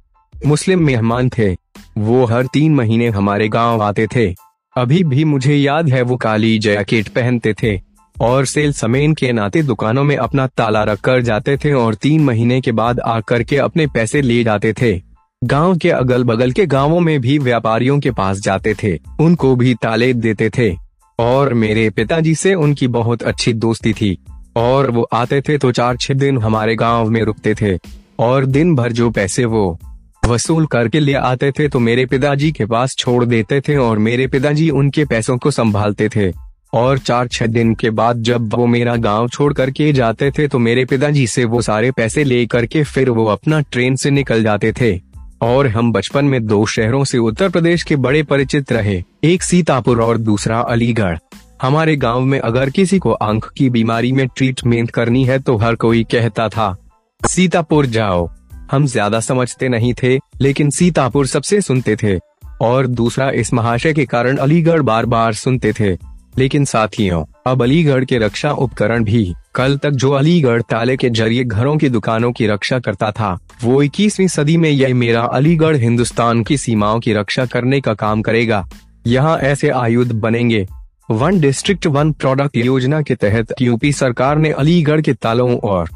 मुस्लिम 0.46 0.82
मेहमान 0.82 1.30
थे। 1.38 1.56
वो 1.98 2.24
हर 2.24 2.46
तीन 2.46 2.74
महीने 2.74 3.08
हमारे 3.08 3.48
गाँव 3.48 3.82
आते 3.82 4.06
थे। 4.16 4.34
अभी 4.76 5.04
भी 5.04 5.24
मुझे 5.24 5.54
याद 5.56 5.88
है 5.88 6.02
वो 6.02 6.16
काली 6.16 6.58
जैकेट 6.58 7.08
पहनते 7.08 7.54
थे 7.62 7.80
और 8.20 8.44
सेल 8.44 8.72
समेन 8.72 9.14
के 9.14 9.32
नाते 9.32 9.62
दुकानों 9.62 10.04
में 10.04 10.16
अपना 10.16 10.46
ताला 10.46 10.82
रख 10.82 11.00
कर 11.00 11.20
जाते 11.20 11.56
थे 11.56 11.72
और 11.72 11.94
तीन 11.94 12.24
महीने 12.24 12.60
के 12.60 12.72
बाद 12.72 13.00
आकर 13.00 13.42
के 13.42 13.56
अपने 13.56 13.86
पैसे 13.86 14.22
ले 14.22 14.44
जाते 14.44 14.72
थे। 14.72 15.02
गाँव 15.44 15.76
के 15.76 15.90
अगल 15.90 16.24
बगल 16.24 16.52
के 16.52 16.66
गाँवों 16.66 17.00
में 17.00 17.20
भी 17.20 17.38
व्यापारियों 17.38 18.00
के 18.00 18.10
पास 18.10 18.38
जाते 18.38 18.74
थे। 18.82 18.98
उनको 19.20 19.56
भी 19.56 19.74
ताले 19.74 20.12
देते 20.12 20.50
थे। 20.58 20.76
और 21.18 21.54
मेरे 21.54 21.90
पिताजी 21.90 22.34
से 22.34 22.54
उनकी 22.54 22.88
बहुत 22.88 23.22
अच्छी 23.22 23.52
दोस्ती 23.52 23.92
थी। 23.92 24.24
और 24.56 24.90
वो 24.90 25.08
आते 25.12 25.40
थे 25.40 25.58
तो 25.58 25.72
चार 25.72 25.96
छह 25.96 26.14
दिन 26.14 26.38
हमारे 26.38 26.76
गाँव 26.76 27.10
में 27.10 27.22
रुकते 27.22 27.54
थे। 27.54 27.78
और 28.18 28.46
दिन 28.46 28.74
भर 28.74 28.92
जो 28.92 29.10
पैसे 29.10 29.44
वो 29.44 29.80
वसूल 30.22 30.66
करके 30.66 31.00
ले 31.00 31.14
आते 31.14 31.50
थे 31.50 31.68
तो 31.68 31.78
मेरे 31.78 32.04
पिताजी 32.06 32.50
के 32.52 32.66
पास 32.66 32.94
छोड़ 32.96 33.24
देते 33.24 33.60
थे 33.60 33.76
और 33.76 33.98
मेरे 33.98 34.26
पिताजी 34.26 34.68
उनके 34.70 35.04
पैसों 35.04 35.36
को 35.38 35.50
संभालते 35.50 36.08
थे। 36.08 36.30
और 36.72 36.98
चार 36.98 37.28
छह 37.28 37.46
दिन 37.46 37.74
के 37.74 37.90
बाद 37.90 38.22
जब 38.22 38.54
वो 38.54 38.66
मेरा 38.66 38.96
गाँव 38.96 39.28
छोड़ 39.28 39.52
करके 39.52 39.92
जाते 39.92 40.30
थे 40.30 40.46
तो 40.48 40.58
मेरे 40.58 40.84
पिताजी 40.84 41.26
से 41.26 41.44
वो 41.44 41.62
सारे 41.62 41.90
पैसे 41.90 42.24
ले 42.24 42.44
करके 42.46 42.82
फिर 42.84 43.10
वो 43.10 43.24
अपना 43.26 43.60
ट्रेन 43.62 43.96
से 43.96 44.10
निकल 44.10 44.42
जाते 44.42 44.72
थे। 44.72 44.98
और 45.42 45.66
हम 45.66 45.92
बचपन 45.92 46.24
में 46.24 46.44
दो 46.46 46.64
शहरों 46.66 47.04
से 47.04 47.18
उत्तर 47.18 47.48
प्रदेश 47.48 47.82
के 47.82 47.96
बड़े 47.96 48.22
परिचित 48.22 48.72
रहे, 48.72 49.02
एक 49.24 49.42
सीतापुर 49.42 50.02
और 50.02 50.18
दूसरा 50.18 50.60
अलीगढ़। 50.60 51.16
हमारे 51.62 51.96
गाँव 51.96 52.20
में 52.20 52.38
अगर 52.40 52.70
किसी 52.70 52.98
को 52.98 53.12
आँख 53.12 53.52
की 53.56 53.70
बीमारी 53.70 54.12
में 54.12 54.26
ट्रीटमेंट 54.28 54.90
करनी 54.90 55.24
है 55.24 55.38
तो 55.38 55.56
हर 55.56 55.74
कोई 55.74 56.04
कहता 56.04 56.48
था, 56.48 56.76
सीतापुर 57.20 57.86
जाओ। 57.86 58.28
हम 58.70 58.86
ज़्यादा 58.86 59.20
समझते 59.20 59.68
नहीं 59.68 59.94
थे, 60.02 60.18
लेकिन 60.40 60.70
सीतापुर 60.70 61.26
सबसे 61.26 61.60
सुनते 61.60 61.96
थे। 61.96 62.18
और 62.62 62.86
दूसरा 62.86 63.30
इस 63.30 63.52
महाशय 63.54 63.92
के 63.92 64.04
कारण 64.04 64.36
अलीगढ़ 64.36 64.82
बार 64.82 65.06
बार 65.06 65.32
सुनते 65.34 65.72
थे। 65.72 65.96
लेकिन 66.38 66.64
साथियों, 66.64 67.24
अब 67.46 67.62
अलीगढ़ 67.62 68.04
के 68.04 68.18
रक्षा 68.18 68.50
उपकरण 68.52 69.04
भी, 69.04 69.34
कल 69.54 69.76
तक 69.76 69.90
जो 69.90 70.10
अलीगढ़ 70.10 70.62
ताले 70.62 70.96
के 70.96 71.10
ज़रिए 71.10 71.44
घरों 71.44 71.76
की 71.76 71.88
दुकानों 71.88 72.32
की 72.32 72.46
रक्षा 72.46 72.78
करता 72.78 73.10
था, 73.10 73.38
वो 73.64 73.82
इक्कीसवीं 73.82 74.28
सदी 74.28 74.56
में 74.56 74.70
यह 74.70 74.94
मेरा 74.94 75.22
अलीगढ़ 75.22 75.76
हिंदुस्तान 75.76 76.42
की 76.42 76.56
सीमाओं 76.56 77.00
की 77.00 77.12
रक्षा 77.12 77.46
करने 77.46 77.80
का 77.80 77.94
काम 77.94 78.22
करेगा। 78.22 78.66
यहाँ 79.06 79.38
ऐसे 79.38 79.68
आयुध 79.68 80.12
बनेंगे। 80.12 80.66
वन 81.10 81.40
डिस्ट्रिक्ट 81.40 81.86
वन 81.86 82.12
प्रोडक्ट 82.12 82.56
योजना 82.56 83.00
के 83.02 83.14
तहत 83.14 83.54
यूपी 83.62 83.92
सरकार 83.92 84.38
ने 84.38 84.50
अलीगढ़ 84.52 85.00
के 85.00 85.12
तालों 85.14 85.56
और 85.58 85.88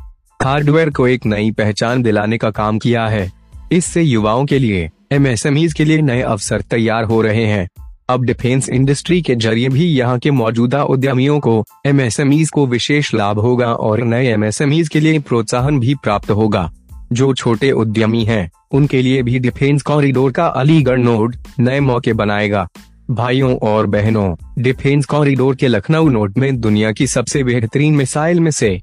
हार्डवेयर 0.44 0.90
को 0.90 1.08
एक 1.08 1.26
नई 1.26 1.50
पहचान 1.50 2.02
दिलाने 2.02 2.38
का 2.38 2.50
काम 2.50 2.78
किया 2.78 3.06
है। 3.06 3.32
इससे 3.72 4.02
युवाओं 4.02 4.44
के 4.44 4.58
लिए 4.58 4.90
एमएसएमई 5.12 5.68
के 5.76 5.84
लिए 5.84 6.02
नए 6.02 6.20
अवसर 6.20 6.60
तैयार 6.60 7.04
हो 7.04 7.22
रहे 7.22 7.44
हैं। 7.46 7.68
अब 8.08 8.24
डिफेंस 8.24 8.68
इंडस्ट्री 8.68 9.22
के 9.22 9.34
ज़रिए 9.34 9.68
भी 9.68 9.84
यहाँ 9.84 10.18
के 10.18 10.30
मौजूदा 10.30 10.82
उद्यमियों 10.82 11.40
को 11.40 11.64
एमएसएमई 11.86 12.44
को 12.44 12.66
विशेष 12.66 13.14
लाभ 13.14 13.38
होगा 13.38 13.72
और 13.72 14.02
नए 14.02 14.26
एमएसएमई 14.26 14.82
के 14.82 15.00
लिए 15.00 15.18
प्रोत्साहन 15.18 15.80
भी 15.80 15.94
प्राप्त 15.94 16.30
होगा। 16.30 16.72
जो 17.12 17.34
छोटे 17.34 17.70
उद्यमी 17.70 18.24
हैं, 18.24 18.50
उनके 18.72 19.02
लिए 19.02 19.22
भी 19.22 19.38
डिफेंस 19.38 19.82
कॉरिडोर 19.82 20.32
का 20.32 20.46
अलीगढ़ 20.46 20.98
नोड 20.98 21.36
नए 21.60 21.80
मौके 21.80 22.12
बनाएगा। 22.12 22.68
भाइयों 23.10 23.56
और 23.56 23.86
बहनों 23.86 24.34
डिफेंस 24.62 25.06
कॉरिडोर 25.06 25.56
के 25.56 25.68
लखनऊ 25.68 26.08
नोड 26.08 26.38
में 26.38 26.60
दुनिया 26.60 26.92
की 26.92 27.06
सबसे 27.06 27.44
बेहतरीन 27.44 27.94
मिसाइल 27.94 28.40
में 28.40 28.50
से 28.50 28.80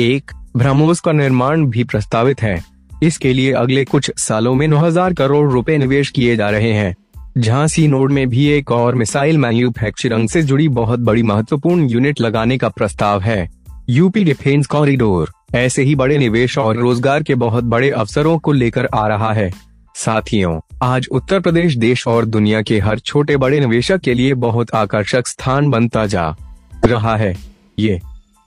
एक 0.00 0.30
ब्रह्मोस 0.56 1.00
का 1.00 1.12
निर्माण 1.12 1.64
भी 1.66 1.84
प्रस्तावित 1.84 2.42
है। 2.42 2.64
इसके 3.02 3.32
लिए 3.32 3.52
अगले 3.52 3.84
कुछ 3.84 4.10
सालों 4.16 4.54
में 4.54 4.66
9000 4.68 5.12
करोड़ 5.12 5.50
रुपए 5.52 5.76
निवेश 5.78 6.10
किए 6.10 6.36
जा 6.36 6.50
रहे 6.50 6.72
हैं। 6.72 6.94
झांसी 7.38 7.86
नोड 7.88 8.12
में 8.12 8.28
भी 8.28 8.46
एक 8.46 8.70
और 8.70 8.94
मिसाइल 8.94 9.38
मैन्युफैक्चरिंग 9.38 10.28
से 10.28 10.42
जुड़ी 10.42 10.68
बहुत 10.68 11.00
बड़ी 11.00 11.22
महत्वपूर्ण 11.22 11.88
यूनिट 11.88 12.20
लगाने 12.20 12.58
का 12.58 12.68
प्रस्ताव 12.68 13.20
है। 13.20 13.48
यूपी 13.90 14.24
डिफेंस 14.24 14.66
कॉरिडोर, 14.66 15.32
ऐसे 15.54 15.82
ही 15.82 15.94
बड़े 15.94 16.18
निवेश 16.18 16.58
और 16.58 16.76
रोज़गार 16.76 17.22
के 17.22 17.34
बहुत 17.34 17.64
बड़े 17.64 17.90
अवसरों 17.90 18.38
को 18.38 18.52
लेकर 18.52 18.88
आ 18.94 19.06
रहा 19.06 19.32
है। 19.32 19.50
साथियों, 19.94 20.58
आज 20.82 21.08
उत्तर 21.12 21.40
प्रदेश 21.40 21.76
देश 21.76 22.06
और 22.08 22.24
दुनिया 22.24 22.62
के 22.62 22.78
हर 22.78 22.98
छोटे 22.98 23.36
बड़े 23.36 23.60
निवेशक 23.60 24.00
के 24.00 24.14
लिए 24.14 24.34
बहुत 24.34 24.74
आकर्षक 24.74 25.26
स्थान 25.26 25.70
बनता 25.70 26.06
जा 26.06 26.34
रहा 26.84 27.16
है। 27.16 27.34
ये 27.78 28.00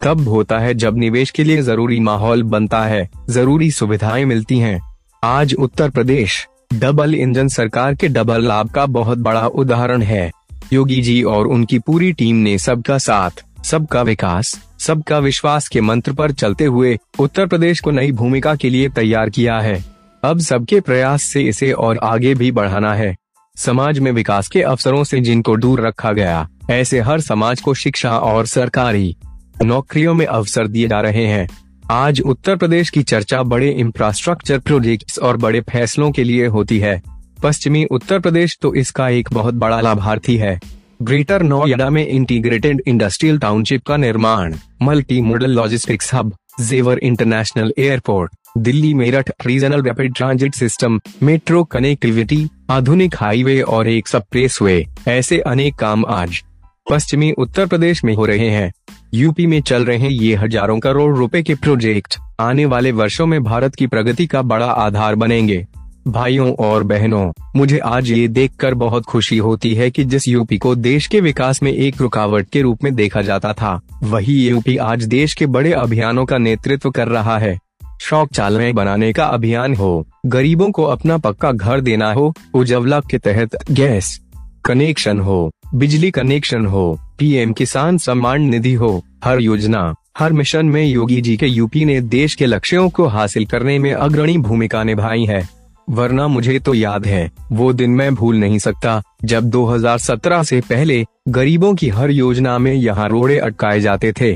तब 0.05 0.27
होता 0.27 0.59
है 0.59 0.74
जब 0.74 0.97
निवेश 0.97 1.29
के 1.29 1.43
लिए 1.43 1.62
ज़रूरी 1.62 2.00
माहौल 2.00 2.43
बनता 2.43 2.83
है, 2.85 3.09
ज़रूरी 3.29 3.71
सुविधाएँ 3.71 4.25
मिलती 4.25 4.59
हैं। 4.59 4.79
आज 5.24 5.53
उत्तर 5.53 5.89
प्रदेश, 5.89 6.47
डबल 6.74 7.15
इंजन 7.15 7.47
सरकार 7.47 7.95
के 7.95 8.07
डबल 8.07 8.43
लाभ 8.43 8.69
का 8.69 8.85
बहुत 8.85 9.17
बड़ा 9.17 9.47
उदाहरण 9.47 10.01
है। 10.01 10.31
योगी 10.74 11.01
जी 11.01 11.24
और 11.24 11.47
उनकी 11.47 11.79
पूरी 11.79 12.13
टीम 12.13 12.35
ने 12.35 12.57
सबका 12.57 12.97
साथ, 12.97 13.43
सबका 13.63 14.01
विकास, 14.01 14.62
सबका 14.79 15.19
विश्वास 15.19 15.67
के 15.67 15.81
मंत्र 15.81 16.13
पर 16.13 16.31
चलते 16.31 16.65
हुए 16.65 16.97
उत्तर 17.19 17.47
प्रदेश 17.47 17.79
को 17.79 17.91
नई 17.91 18.12
भूमिका 18.12 18.55
के 18.55 18.69
लिए 18.69 18.89
तैयार 18.89 19.29
किया 19.29 19.59
है। 19.59 19.85
अब 20.24 20.39
सबके 20.39 20.79
प्रयास 20.79 21.24
से 21.24 21.41
इसे 21.41 21.71
और 21.71 21.97
आगे 21.97 22.35
भी 22.35 22.51
बढ़ाना 22.51 22.93
है। 22.93 23.15
समाज 23.57 24.00
में 24.00 24.12
विकास 24.12 24.47
के 24.47 24.62
अवसरों 24.62 25.03
से 25.03 25.19
जिनको 25.19 25.57
दूर 25.57 25.88
रखा 25.88 26.12
गया, 26.12 26.47
ऐसे 26.69 27.00
हर 27.00 27.21
समाज 27.21 27.62
को 27.62 27.74
शिक्षा 27.74 28.17
और 28.17 28.45
सरकारी 28.45 29.15
नौकरियों 29.63 30.13
में 30.13 30.25
अवसर 30.25 30.67
दिए 30.67 30.88
जा 30.88 31.00
रहे 31.01 31.25
हैं। 31.25 31.47
आज 31.91 32.21
उत्तर 32.21 32.55
प्रदेश 32.55 32.89
की 32.89 33.03
चर्चा 33.03 33.41
बड़े 33.43 33.69
इंफ्रास्ट्रक्चर 33.69 34.59
प्रोजेक्ट्स 34.59 35.19
और 35.19 35.38
बड़े 35.38 35.62
फैसलों 35.62 36.12
के 36.12 36.24
लिए 36.24 36.47
होती 36.47 36.79
है। 36.79 37.01
पश्चिमी 37.43 37.83
उत्तर 37.85 38.19
प्रदेश 38.19 38.57
तो 38.62 38.74
इसका 38.75 39.09
एक 39.09 39.29
बहुत 39.33 39.53
बड़ा 39.53 39.81
लाभार्थी 39.81 40.38
है। 40.38 40.59
ग्रेटर 41.01 41.41
नोएडा 41.41 41.89
में 41.89 42.05
इंटीग्रेटेड 42.07 42.81
इंडस्ट्रियल 42.88 43.38
टाउनशिप 43.39 43.85
का 43.85 43.97
निर्माण 43.97 44.55
multi 44.81 45.21
model 45.21 45.51
logistics 45.51 46.13
hub 46.13 46.33
Jewar 46.62 46.97
international 46.97 47.74
airport 47.77 48.31
Delhi 48.57 48.93
Meerut 48.93 49.31
regional 49.45 49.81
rapid 49.81 50.13
transit 50.15 50.55
system 50.55 51.00
metro 51.24 51.63
connectivity 51.63 52.47
आधुनिक 52.69 53.15
हाईवे 53.15 53.62
और 53.62 53.88
एक 53.88 54.07
सब 54.07 54.24
वे 54.62 54.85
ऐसे 55.07 55.39
अनेक 55.39 55.75
काम 55.75 56.05
आज 56.05 56.41
पश्चिमी 56.89 57.32
उत्तर 57.32 57.65
प्रदेश 57.65 58.04
में 58.04 58.13
हो 58.15 58.25
रहे 58.25 58.50
हैं। 58.50 58.72
यूपी 59.13 59.46
में 59.48 59.62
चल 59.62 59.86
रहे 59.86 60.10
ये 60.10 60.36
हज़ारों 60.36 60.80
करोड़ 60.80 61.15
रुपए 61.18 61.42
के 61.44 61.56
प्रोजेक्ट, 61.56 62.18
आने 62.39 62.65
वाले 62.65 62.92
वर्षों 62.92 63.25
में 63.25 63.44
भारत 63.44 63.75
की 63.75 63.88
प्रगति 63.88 64.25
का 64.25 64.42
बड़ा 64.42 64.65
आधार 64.65 65.15
बनेंगे। 65.15 65.65
भाइयों 66.08 66.51
और 66.56 66.84
बहनों, 66.84 67.32
मुझे 67.56 67.77
आज 67.77 68.12
ये 68.12 68.27
देखकर 68.27 68.74
बहुत 68.74 69.06
खुशी 69.06 69.38
होती 69.38 69.74
है 69.75 69.89
कि 69.92 70.04
जिस 70.04 70.27
यूपी 70.27 70.58
को 70.58 70.74
देश 70.75 71.08
के 71.08 71.22
विकास 71.22 71.62
में 71.63 71.72
एक 71.72 72.01
रुकावट 72.01 72.50
के 72.50 72.62
रूप 72.62 72.84
में 72.84 72.94
देखा 72.96 73.22
जाता 73.22 73.54
था, 73.54 73.80
वही 74.04 74.36
यूपी 74.48 74.77
आज 74.77 75.04
देश 75.06 75.34
के 75.34 75.46
बड़े 75.48 75.72
अभियानों 75.74 76.25
का 76.25 76.38
नेतृत्व 76.38 76.92
कर 76.92 77.08
रहा 77.08 77.38
है। 77.38 77.58
शौचालय 78.01 78.74
बनाने 78.74 79.12
का 79.13 79.25
अभियान 79.25 79.75
हो, 79.75 80.06
गरीबों 80.25 80.70
को 80.72 80.84
अपना 80.84 81.18
पक्का 81.18 81.51
घर 81.51 81.82
देना 81.82 82.12
हो 82.13 82.34
उज्ज्वला 82.54 83.00
के 83.01 83.18
तहत 83.18 83.58
गैस 83.72 84.20
कनेक्शन 84.65 85.20
हो 85.20 85.51
बिजली 85.75 86.12
कनेक्शन 86.12 86.65
हो, 86.65 87.00
पीएम 87.20 87.53
किसान 87.53 87.98
सम्मान 87.98 88.41
निधि 88.41 88.74
हो, 88.74 89.03
हर 89.24 89.41
योजना, 89.41 89.96
हर 90.17 90.34
मिशन 90.34 90.65
में 90.65 90.86
योगी 90.86 91.20
जी 91.22 91.36
के 91.38 91.48
यूपी 91.48 91.86
ने 91.86 92.00
देश 92.01 92.36
के 92.36 92.46
लक्ष्यों 92.46 92.89
को 92.89 93.05
हासिल 93.05 93.46
करने 93.46 93.77
में 93.79 93.91
अग्रणी 93.94 94.38
भूमिका 94.38 94.84
निभाई 94.84 95.25
है। 95.25 95.50
वरना 95.89 96.27
मुझे 96.27 96.60
तो 96.60 96.74
याद 96.74 97.05
है, 97.05 97.32
वो 97.51 97.74
दिन 97.74 97.91
मैं 97.91 98.15
भूल 98.15 98.38
नहीं 98.38 98.60
सकता, 98.60 99.01
जब 99.25 99.50
2017 99.50 100.44
से 100.44 100.62
पहले 100.62 101.05
गरीबों 101.29 101.75
की 101.75 101.89
हर 101.89 102.12
योजना 102.12 102.58
में 102.58 102.74
यहाँ 102.74 103.10
रोड़े 103.10 103.39
अटकाए 103.39 103.79
जाते 103.79 104.12
थे। 104.12 104.34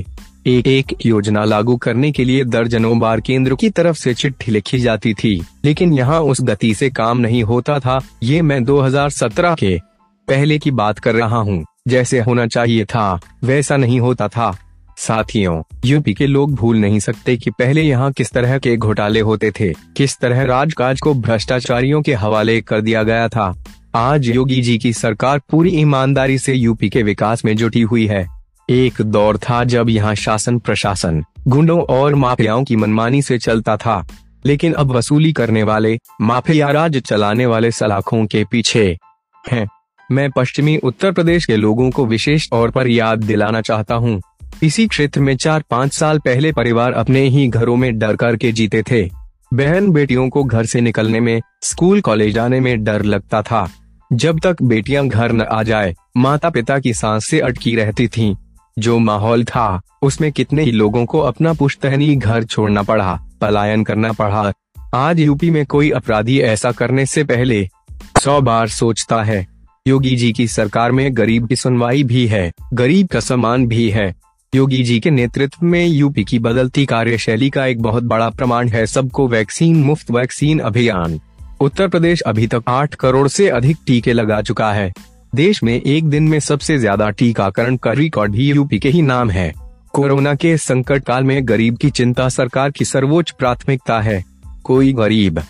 एक 0.48 0.68
एक 0.68 1.06
योजना 1.06 1.44
लागू 1.46 1.76
करने 1.78 2.12
के 2.12 2.24
लिए 2.24 2.44
दर्जनों 2.44 3.00
बार 3.00 3.22
केंद्र 3.22 3.56
की 3.56 3.70
तरफ़ 3.70 3.98
से 3.98 4.14
चिट्ठी 4.14 4.52
लिखी 4.52 4.80
जाती 4.80 5.14
थी, 5.14 5.42
लेकिन 5.66 5.94
यहाँ 5.94 6.22
उस 6.22 6.42
गति 6.42 6.74
से 6.74 6.90
काम 6.90 7.18
नहीं 7.18 7.44
होता 7.44 7.80
था, 7.80 8.02
ये 8.24 8.42
मैं 8.42 8.64
2017 8.64 9.56
के 9.56 9.80
पहले 10.30 10.58
की 10.58 10.72
बात 10.72 11.00
कर 11.00 11.16
रहा 11.16 11.38
हूँ, 11.38 11.64
जैसे 11.88 12.20
होना 12.20 12.46
चाहिए 12.48 12.86
था, 12.86 13.20
वैसा 13.44 13.78
नहीं 13.78 14.00
होता 14.00 14.28
था। 14.28 14.56
साथियों 14.98 15.62
यूपी 15.86 16.14
के 16.14 16.28
लोग 16.28 16.54
भूल 16.56 16.78
नहीं 16.78 17.00
सकते 17.00 17.36
कि 17.38 17.52
पहले 17.52 17.82
यहाँ 17.82 18.12
किस 18.12 18.32
तरह 18.32 18.58
के 18.58 18.76
घोटाले 18.78 19.20
होते 19.20 19.52
थे, 19.52 19.72
किस 19.98 20.18
तरह 20.20 20.44
राजकाज 20.44 21.00
को 21.00 21.14
भ्रष्टाचारियों 21.14 22.02
के 22.02 22.14
हवाले 22.14 22.60
कर 22.62 22.82
दिया 22.82 23.04
गया 23.04 23.28
था। 23.28 23.54
आज 23.96 24.28
योगी 24.28 24.62
जी 24.62 24.78
की 24.78 24.94
सरकार 24.94 25.40
पूरी 25.52 25.70
ईमानदारी 25.72 26.38
से 26.38 26.54
यूपी 26.54 26.90
के 26.90 27.04
विकास 27.04 27.46
में 27.46 27.56
जुटी 27.58 27.82
हुई 27.82 28.06
है। 28.08 28.26
एक 28.70 29.02
दौर 29.02 29.38
था 29.40 29.64
जब 29.64 29.90
यहाँ 29.90 30.14
शासन 30.16 30.60
प्रशासन, 30.60 31.24
गुंडों 31.48 31.82
और 31.82 32.16
माफियाओं 32.16 32.64
की 32.64 32.76
मनमानी 32.76 33.22
से 33.22 33.38
चलता 33.38 33.78
था। 33.78 34.06
लेकिन 34.46 34.74
अब 34.74 34.92
वसूली 34.92 35.32
करने 35.34 35.64
वाले, 35.64 35.98
माफिया 36.22 36.70
राज 36.72 36.98
चलाने 36.98 37.46
वाले 37.46 37.72
सलाखों 37.72 38.26
के 38.26 38.44
पीछे 38.52 38.98
हैं। 39.44 39.68
मैं 40.12 40.32
पश्चिमी 40.32 40.78
उत्तर 40.78 41.12
प्रदेश 41.12 41.46
के 41.46 41.56
लोगों 41.56 41.92
को 41.92 42.06
विशेष 42.06 42.50
तौर 42.50 42.72
पर 42.72 42.88
याद 42.88 43.24
दिलाना 43.24 43.62
चाहता 43.62 43.96
हूँ। 43.96 44.22
इसी 44.64 44.88
क्षेत्र 44.88 45.20
में 45.20 45.38
चार 45.38 45.64
पाँच 45.70 45.94
साल 45.94 46.20
पहले 46.20 46.52
परिवार 46.52 46.94
अपने 46.94 47.22
ही 47.22 47.48
घरों 47.48 47.76
में 47.76 48.00
डर 48.00 48.16
कर 48.16 48.36
के 48.36 48.52
जीते 48.52 48.84
थे। 48.92 49.10
बहन 49.54 49.92
बेटियों 49.92 50.30
को 50.30 50.44
घर 50.44 50.66
से 50.66 50.82
निकलने 50.82 51.20
में, 51.20 51.42
स्कूल 51.62 52.02
कॉलेज 52.02 52.34
जाने 52.34 52.60
में 52.60 52.84
डर 52.84 53.04
लगता 53.04 53.42
था। 53.42 53.70
जब 54.14 54.40
तक 54.40 54.62
बेटियाँ 54.62 55.08
घर 55.08 55.32
न 55.32 55.42
आ 55.42 55.64
जाए 55.64 55.96
माता 56.18 56.50
पिता 56.50 56.80
की 56.80 56.94
सांस 56.94 57.26
से 57.26 57.40
अटकी 57.40 57.76
रहती 57.76 58.08
थीं। 58.08 58.36
जो 58.80 59.00
माहौल 59.00 59.44
था, 59.44 59.82
उसमें 60.02 60.32
कितने 60.32 60.64
ही 60.64 60.72
लोगों 60.72 61.06
को 61.06 61.20
अपना 61.20 61.54
पुश्तैनी 61.54 62.16
घर 62.16 62.44
छोड़ना 62.44 62.84
पड़ा, 62.84 63.20
पलायन 63.42 63.84
करना 63.84 64.12
पड़ा। 64.12 64.54
आज 64.96 65.20
यूपी 65.20 65.50
में 65.50 65.66
कोई 65.66 65.90
अपराधी 65.90 66.40
ऐसा 66.40 66.72
करने 66.72 67.06
से 67.06 67.24
पहले, 67.24 67.70
सौ 68.24 68.42
बार 68.42 68.68
सोचता 68.68 69.24
है। 69.24 69.59
योगी 69.86 70.16
जी 70.16 70.32
की 70.34 70.48
सरकार 70.48 70.92
में 70.92 71.18
गरीब 71.18 71.48
की 71.48 71.56
सुनवाई 71.56 72.04
भी 72.04 72.26
है, 72.28 72.52
गरीब 72.74 73.08
का 73.08 73.20
सम्मान 73.20 73.66
भी 73.68 73.90
है। 73.90 74.14
योगी 74.54 74.82
जी 74.84 75.00
के 75.00 75.12
नेतृत्व 75.12 75.66
में 75.66 75.86
यूपी 75.86 76.24
की 76.24 76.40
बदलती 76.40 76.86
कार्यशैली 76.86 77.50
का 77.50 77.66
एक 77.66 77.82
बहुत 77.82 78.04
बड़ा 78.04 78.30
प्रमाण 78.30 78.70
है 78.70 78.86
सबको 78.86 79.28
वैक्सीन 79.28 79.84
मुफ़्त 79.84 80.12
वैक्सीन 80.12 80.60
अभियान। 80.60 81.20
उत्तर 81.62 81.88
प्रदेश 81.88 82.22
अभी 82.22 82.48
तक 82.48 82.64
आठ 82.68 82.96
करोड़ 82.96 83.28
से 83.28 83.48
अधिक 83.50 83.78
टीके 83.88 84.14
लगा 84.14 84.42
चुका 84.42 84.72
है। 84.74 84.92
देश 85.36 85.64
में 85.64 85.74
एक 85.74 86.10
दिन 86.10 86.28
में 86.28 86.40
सबसे 86.40 86.78
ज़्यादा 86.78 87.10
टीकाकरण 87.10 87.78
का 87.78 87.92
रिकॉर्ड 87.94 88.32
भी 88.32 88.50
यूपी 88.50 88.80
के 88.80 88.90
ही 88.90 89.02
नाम 89.02 89.30
है। 89.30 89.52
कोरोना 89.94 90.36
के 90.36 90.56
संकट 90.58 91.04
काल 91.04 91.24
में 91.24 91.48
गरीब 91.48 91.78
की 91.78 91.90
चिंता 91.90 92.30
सरकार 92.30 92.72
की 92.72 92.86
सर्वोच्च 92.86 93.32
प्राथमिकता 93.32 94.00
है। 94.02 94.24
कोई 94.64 94.94
गरीब, 94.94 95.42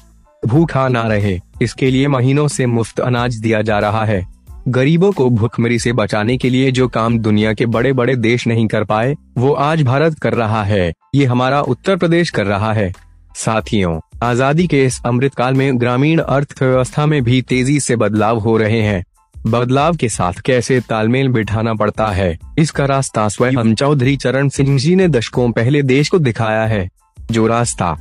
भूखा 0.44 0.88
ना 0.88 1.08
रहे। 1.08 1.40
इसके 1.62 1.90
लिए 1.92 2.08
महीनों 2.08 2.48
से 2.48 2.66
मुफ़्त 2.66 3.00
अनाज 3.00 3.36
दिया 3.36 3.62
जा 3.62 3.80
रहा 3.80 4.04
है। 4.06 4.26
गरीबों 4.68 5.12
को 5.12 5.30
भूखमरी 5.30 5.80
से 5.80 5.94
बचाने 5.94 6.38
के 6.38 6.50
लिए 6.50 6.72
जो 6.72 6.88
काम 6.88 7.18
दुनिया 7.20 7.54
के 7.54 7.66
बड़े 7.66 7.94
बड़े 7.94 8.16
देश 8.16 8.48
नहीं 8.48 8.68
कर 8.68 8.84
पाए, 8.84 9.16
वो 9.38 9.52
आज 9.54 9.82
भारत 9.82 10.20
कर 10.20 10.34
रहा 10.34 10.64
है। 10.64 10.92
ये 11.16 11.26
हमारा 11.26 11.62
उत्तर 11.62 11.96
प्रदेश 11.96 12.30
कर 12.30 12.46
रहा 12.46 12.74
है। 12.74 12.92
साथियों, 13.36 14.00
आज़ादी 14.24 14.68
के 14.68 14.84
इस 14.86 15.02
अमृत 15.06 15.36
काल 15.36 15.54
में 15.54 15.80
ग्रामीण 15.80 16.20
अर्थव्यवस्था 16.20 17.06
में 17.06 17.22
भी 17.24 17.42
तेज़ी 17.42 17.80
से 17.80 17.96
बदलाव 17.96 18.40
हो 18.40 18.58
रहे 18.58 18.82
हैं। 18.82 19.04
बदलाव 19.48 19.96
के 19.96 20.10
साथ 20.10 20.40
कैसे 20.46 20.80
तालमेल 20.80 21.28
बिठाना 21.28 21.74
पड़ता 21.74 22.08
है, 22.08 22.38
इसका 22.60 22.86
रास्ता 22.86 23.28
स्वयं 23.28 23.74
चौधरी 23.76 24.16
चरण 24.18 24.50
सिंह 24.50 24.78
जी 24.78 24.96
ने 24.96 25.08
दशकों 25.08 25.52
पहले 25.52 25.82
देश 25.84 26.10
को 26.10 26.20
दिखाया 26.20 26.66
है। 26.66 26.88
जो 27.32 27.48
रास्ता 27.48 27.96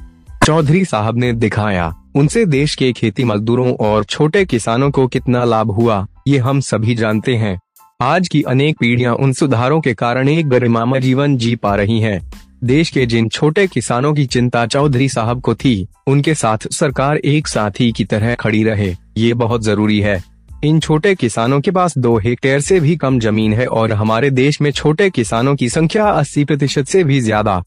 चौधरी 0.44 0.84
साहब 0.84 1.18
ने 1.18 1.32
दिखाया। 1.32 1.94
उनसे 2.18 2.44
देश 2.46 2.75
के 2.75 2.92
खेती 2.92 3.25
मजदूरों 3.25 3.72
और 3.78 4.04
छोटे 4.04 4.44
किसानों 4.44 4.90
को 4.90 5.06
कितना 5.06 5.42
लाभ 5.44 5.70
हुआ, 5.70 6.06
ये 6.28 6.38
हम 6.38 6.60
सभी 6.60 6.94
जानते 6.94 7.34
हैं। 7.37 7.58
आज 8.00 8.28
की 8.28 8.40
अनेक 8.42 8.76
पीढ़ियाँ 8.80 9.12
उन 9.14 9.32
सुधारों 9.32 9.80
के 9.80 9.92
कारण 9.94 10.28
एक 10.28 10.48
गरिमामय 10.48 11.00
जीवन 11.00 11.37
जी 11.37 11.54
पा 11.56 11.75
रही 11.75 12.00
हैं। 12.00 12.20
देश 12.64 12.90
के 12.90 13.04
जिन 13.06 13.28
छोटे 13.28 13.66
किसानों 13.66 14.12
की 14.14 14.25
चिंता 14.26 14.64
चौधरी 14.66 15.08
साहब 15.08 15.40
को 15.40 15.54
थी, 15.54 15.87
उनके 16.06 16.34
साथ 16.34 16.66
सरकार 16.72 17.16
एक 17.16 17.48
साथी 17.48 17.90
की 17.92 18.04
तरह 18.04 18.34
खड़ी 18.34 18.64
रहे, 18.64 18.94
ये 19.18 19.32
बहुत 19.34 19.64
ज़रूरी 19.64 20.00
है। 20.00 20.22
इन 20.64 20.80
छोटे 20.80 21.14
किसानों 21.14 21.60
के 21.60 21.70
पास 21.70 21.98
दो 21.98 22.16
हेक्टेयर 22.18 22.60
से 22.60 22.80
भी 22.80 22.96
कम 22.96 23.20
ज़मीन 23.20 23.52
है 23.52 23.66
और 23.68 23.92
हमारे 23.92 24.30
देश 24.32 24.60
में 24.60 24.70
छोटे 24.72 25.10
किसानों 25.10 25.56
की 25.56 25.68
संख्या 25.68 26.10
80 26.14 26.44
प्रतिशत 26.44 26.88
से 26.88 27.04
भी 27.04 27.20
ज़्यादा 27.20 27.62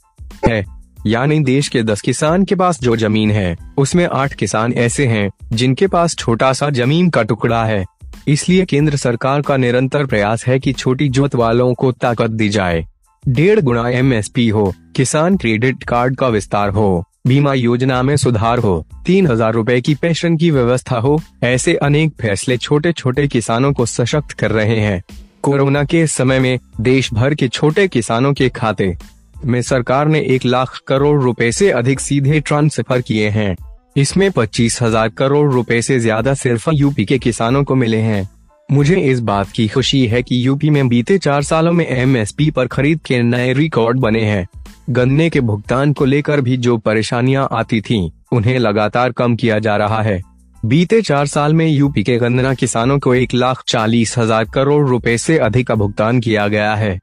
है। 0.46 0.63
यानी 1.08 1.39
देश 1.39 1.67
के 1.67 1.84
10 1.84 2.01
किसान 2.01 2.43
के 2.46 2.55
पास 2.55 2.81
जो 2.81 2.96
ज़मीन 2.96 3.31
है, 3.31 3.58
उसमें 3.77 4.08
आठ 4.12 4.34
किसान 4.34 4.74
ऐसे 4.74 5.05
हैं, 5.05 5.29
जिनके 5.53 5.88
पास 5.88 6.15
छोटा 6.15 6.53
सा 6.53 6.70
ज़मीन 6.70 7.10
का 7.10 7.24
टुकड़ा 7.24 7.63
है। 7.65 7.86
इसलिए 8.27 8.65
केंद्र 8.65 8.98
सरकार 8.98 9.41
का 9.41 9.58
निरंतर 9.58 10.05
प्रयास 10.05 10.46
है 10.46 10.60
कि 10.60 10.74
छोटी 10.74 11.10
जोत 11.10 11.36
वालों 11.36 11.74
को 11.74 11.91
ताकत 11.91 12.29
दी 12.29 12.50
जाए। 12.50 12.86
डेढ़ 13.27 13.60
गुना 13.60 13.89
एमएसपी 13.89 14.50
हो, 14.50 14.74
किसान 14.96 15.38
क्रेडिट 15.38 15.84
कार्ड 15.84 16.15
का 16.15 16.27
विस्तार 16.27 16.70
हो, 16.70 17.05
बीमा 17.27 17.53
योजना 17.53 18.03
में 18.03 18.15
सुधार 18.17 18.60
हो, 18.60 18.86
तीन 19.05 19.27
हज़ार 19.27 19.53
रूपए 19.53 19.81
की 19.81 19.96
पेंशन 19.96 20.38
की 20.38 20.51
व्यवस्था 20.51 20.98
हो, 20.98 21.22
ऐसे 21.43 21.75
अनेक 21.75 22.13
फैसले 22.22 22.58
छोटे 22.58 22.91
छोटे 22.91 23.27
किसानों 23.27 23.74
को 23.74 23.86
सशक्त 23.86 24.31
कर 24.31 24.51
रहे 24.51 24.79
हैं। 24.79 25.03
कोरोना 25.41 25.84
के 25.84 26.08
समय 26.08 26.39
में 26.39 26.60
देश 26.81 27.13
भर 27.13 27.36
के 27.36 27.48
छोटे 27.48 27.88
किसानों 27.88 28.34
के 28.34 28.50
खाते 28.50 28.98
में 29.45 29.62
सरकार 29.62 30.07
ने 30.07 30.21
एक 30.25 30.45
लाख 30.45 30.79
करोड़ 30.88 31.21
रुपए 31.24 31.51
से 31.51 31.69
अधिक 31.71 32.00
सीधे 32.00 32.39
ट्रांसफ़र 32.39 33.01
किए 33.01 33.29
हैं। 33.29 33.55
इसमें 33.98 34.29
पच्चीस 34.31 34.81
हज़ार 34.81 35.10
करोड़ 35.10 35.51
रुपए 35.53 35.81
से 35.81 36.00
ज़्यादा 36.00 36.33
सिर्फ़ 36.33 36.69
यूपी 36.74 37.05
के 37.05 37.17
किसानों 37.17 37.63
को 37.63 37.75
मिले 37.75 37.98
हैं। 37.98 38.29
मुझे 38.69 39.00
इस 39.01 39.19
बात 39.19 39.50
की 39.51 39.67
खुशी 39.67 40.05
है 40.07 40.21
कि 40.24 40.45
यूपी 40.48 40.69
में 40.69 40.88
बीते 40.88 41.17
चार 41.17 41.43
सालों 41.43 41.71
में 41.71 41.86
एमएसपी 41.88 42.50
पर 42.51 42.67
खरीद 42.67 43.00
के 43.05 43.21
नए 43.21 43.53
रिकॉर्ड 43.53 44.00
बने 44.00 44.24
हैं। 44.24 44.48
गन्ने 44.89 45.29
के 45.29 45.39
भुगतान 45.41 45.93
को 45.93 46.05
लेकर 46.05 46.41
भी 46.41 46.57
जो 46.57 46.77
परेशानियाँ 46.77 47.48
आती 47.51 47.81
थीं, 47.81 48.10
उन्हें 48.31 48.57
लगातार 48.60 49.12
कम 49.12 49.36
किया 49.36 49.60
जा 49.60 49.75
रहा 49.77 50.01
है। 50.01 50.21
बीते 50.63 51.01
चार 51.01 51.27
साल 51.27 51.53
में 51.53 51.67
यूपी 51.67 52.03
के 52.03 52.17
गन्ना 52.17 52.53
किसानों 52.53 53.00
को 53.00 53.13
एक 53.15 53.33
लाख 53.33 53.63
चालीस 53.67 54.17
हज़ार 54.17 54.45
करोड़ 54.45 54.88
रुपए 54.88 55.17
से 55.17 55.38
अधिक 55.38 55.67
का 55.67 55.75
भुगतान 55.75 56.19
किया 56.19 56.48
गया 56.48 56.74
है। 56.75 57.00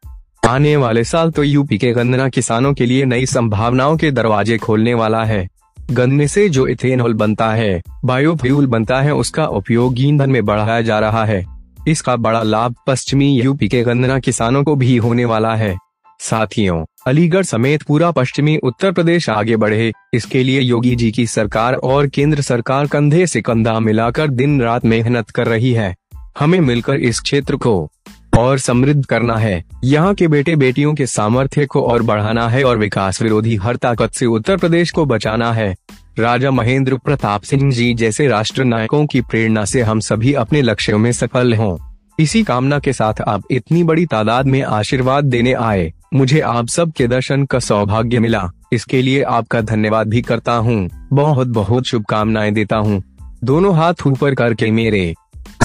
आने 0.46 0.76
वाले 0.76 1.04
साल 1.04 1.30
तो 1.30 1.42
यूपी 1.42 1.78
के 1.78 1.92
गन्ना 1.92 2.28
किसानों 2.28 2.72
के 2.74 2.86
लिए 2.86 3.04
नई 3.04 3.26
संभावनाओं 3.26 3.96
के 3.96 4.10
दरवाजे 4.10 4.58
खोलने 4.58 4.94
वाला 4.94 5.24
है। 5.24 5.48
गन्ने 5.90 6.28
से 6.28 6.48
जो 6.48 6.66
इथेनॉल 6.66 7.14
बनता 7.14 7.50
है, 7.52 7.82
बायोफ्यूल 8.04 8.66
बनता 8.66 9.00
है, 9.00 9.14
उसका 9.14 9.46
उपयोग 9.46 9.94
ईंधन 9.98 10.30
में 10.30 10.44
बढ़ाया 10.44 10.80
जा 10.80 10.98
रहा 10.98 11.24
है। 11.24 11.46
इसका 11.88 12.16
बड़ा 12.16 12.42
लाभ 12.42 12.74
पश्चिमी 12.86 13.40
यूपी 13.40 13.68
के 13.68 13.82
गन्ना 13.82 14.18
किसानों 14.18 14.64
को 14.64 14.76
भी 14.76 14.96
होने 14.96 15.24
वाला 15.24 15.54
है। 15.54 15.76
साथियों, 16.20 16.84
अलीगढ़ 17.06 17.42
समेत 17.42 17.82
पूरा 17.82 18.10
पश्चिमी 18.10 18.56
उत्तर 18.56 18.92
प्रदेश 18.92 19.30
आगे 19.30 19.56
बढ़े। 19.56 19.92
इसके 20.14 20.42
लिए 20.42 20.60
योगी 20.60 20.96
जी 20.96 21.10
की 21.10 21.26
सरकार 21.26 21.74
और 21.74 22.06
केंद्र 22.06 22.40
सरकार 22.40 22.86
कंधे 22.86 23.26
से 23.26 23.40
कंधा 23.40 23.80
मिलाकर 23.80 24.28
दिन 24.28 24.62
रात 24.62 24.84
मेहनत 24.84 25.30
कर 25.30 25.46
रही 25.46 25.72
है। 25.72 25.94
हमें 26.38 26.60
मिलकर 26.60 26.96
इस 26.96 27.20
क्षेत्र 27.20 27.56
को 27.56 27.90
और 28.38 28.58
समृद्ध 28.58 29.04
करना 29.06 29.36
है। 29.36 29.62
यहाँ 29.84 30.14
के 30.14 30.28
बेटे 30.28 30.56
बेटियों 30.56 30.94
के 30.94 31.06
सामर्थ्य 31.06 31.66
को 31.66 31.82
और 31.82 32.02
बढ़ाना 32.02 32.48
है 32.48 32.64
और 32.64 32.78
विकास 32.78 33.22
विरोधी 33.22 33.56
हर 33.56 33.76
ताकत 33.76 34.14
से 34.14 34.26
उत्तर 34.26 34.56
प्रदेश 34.56 34.90
को 34.90 35.04
बचाना 35.06 35.52
है। 35.52 35.74
राजा 36.18 36.50
महेंद्र 36.50 36.96
प्रताप 36.96 37.42
सिंह 37.42 37.70
जी 37.72 37.92
जैसे 37.94 38.28
राष्ट्र 38.28 38.64
नायकों 38.64 39.06
की 39.06 39.20
प्रेरणा 39.20 39.64
से 39.64 39.82
हम 39.82 40.00
सभी 40.00 40.32
अपने 40.34 40.62
लक्ष्यों 40.62 40.98
में 40.98 41.12
सफल 41.12 41.54
हों। 41.54 41.76
इसी 42.20 42.42
कामना 42.42 42.78
के 42.78 42.92
साथ 42.92 43.20
आप 43.20 43.42
इतनी 43.50 43.82
बड़ी 43.84 44.06
तादाद 44.06 44.46
में 44.46 44.62
आशीर्वाद 44.62 45.24
देने 45.24 45.52
आए। 45.52 45.92
मुझे 46.14 46.40
आप 46.40 46.68
सब 46.68 46.92
के 46.92 47.06
दर्शन 47.06 47.44
का 47.44 47.58
सौभाग्य 47.58 48.18
मिला। 48.18 48.48
इसके 48.72 49.02
लिए 49.02 49.22
आपका 49.22 49.60
धन्यवाद 49.60 50.08
भी 50.08 50.22
करता 50.22 50.52
हूँ। 50.52 50.88
बहुत 51.12 51.48
बहुत 51.48 51.86
शुभकामनाएँ 51.86 52.50
देता 52.52 52.76
हूँ। 52.76 53.02
दोनों 53.44 53.74
हाथ 53.76 54.06
ऊपर 54.06 54.34
करके 54.34 54.70
मेरे। 54.70 55.14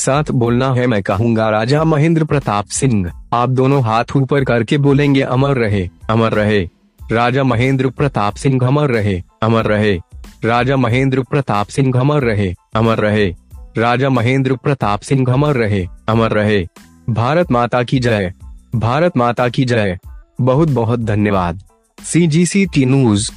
साथ 0.03 0.23
बोलना 0.31 0.73
है 0.73 0.87
मैं 0.87 1.03
कहूँगा, 1.03 1.49
राजा 1.49 1.83
महेंद्र 1.83 2.23
प्रताप 2.23 2.65
सिंह। 2.65 3.11
आप 3.33 3.49
दोनों 3.49 3.83
हाथ 3.83 4.05
ऊपर 4.15 4.43
करके 4.43 4.77
बोलेंगे, 4.77 5.21
अमर 5.21 5.57
रहे 5.57 5.89
अमर 6.09 6.33
रहे। 6.33 6.69
राजा 7.11 7.43
महेंद्र 7.43 7.89
प्रताप 7.89 8.35
सिंह, 8.35 8.67
अमर 8.67 8.89
रहे 8.89 9.23
अमर 9.41 9.65
रहे। 9.65 9.99
राजा 10.45 10.77
महेंद्र 10.77 11.21
प्रताप 11.21 11.67
सिंह, 11.67 11.99
अमर 11.99 12.23
रहे 12.23 12.53
अमर 12.73 12.97
रहे। 12.97 13.35
राजा 13.77 14.09
महेंद्र 14.09 14.55
प्रताप 14.55 14.99
सिंह, 14.99 15.33
अमर 15.33 15.55
रहे 15.55 15.87
अमर 16.07 16.31
रहे। 16.31 16.67
भारत 17.09 17.51
माता 17.51 17.83
की 17.83 17.99
जय। 17.99 18.33
भारत 18.75 19.17
माता 19.17 19.49
की 19.49 19.65
जय। 19.65 19.97
बहुत 20.41 20.69
बहुत 20.69 20.99
धन्यवाद। 20.99 21.63
सी 22.03 22.27
जी 22.27 22.45
सी 22.45 22.65
टी 22.65 22.85
न्यूज़ 22.85 23.31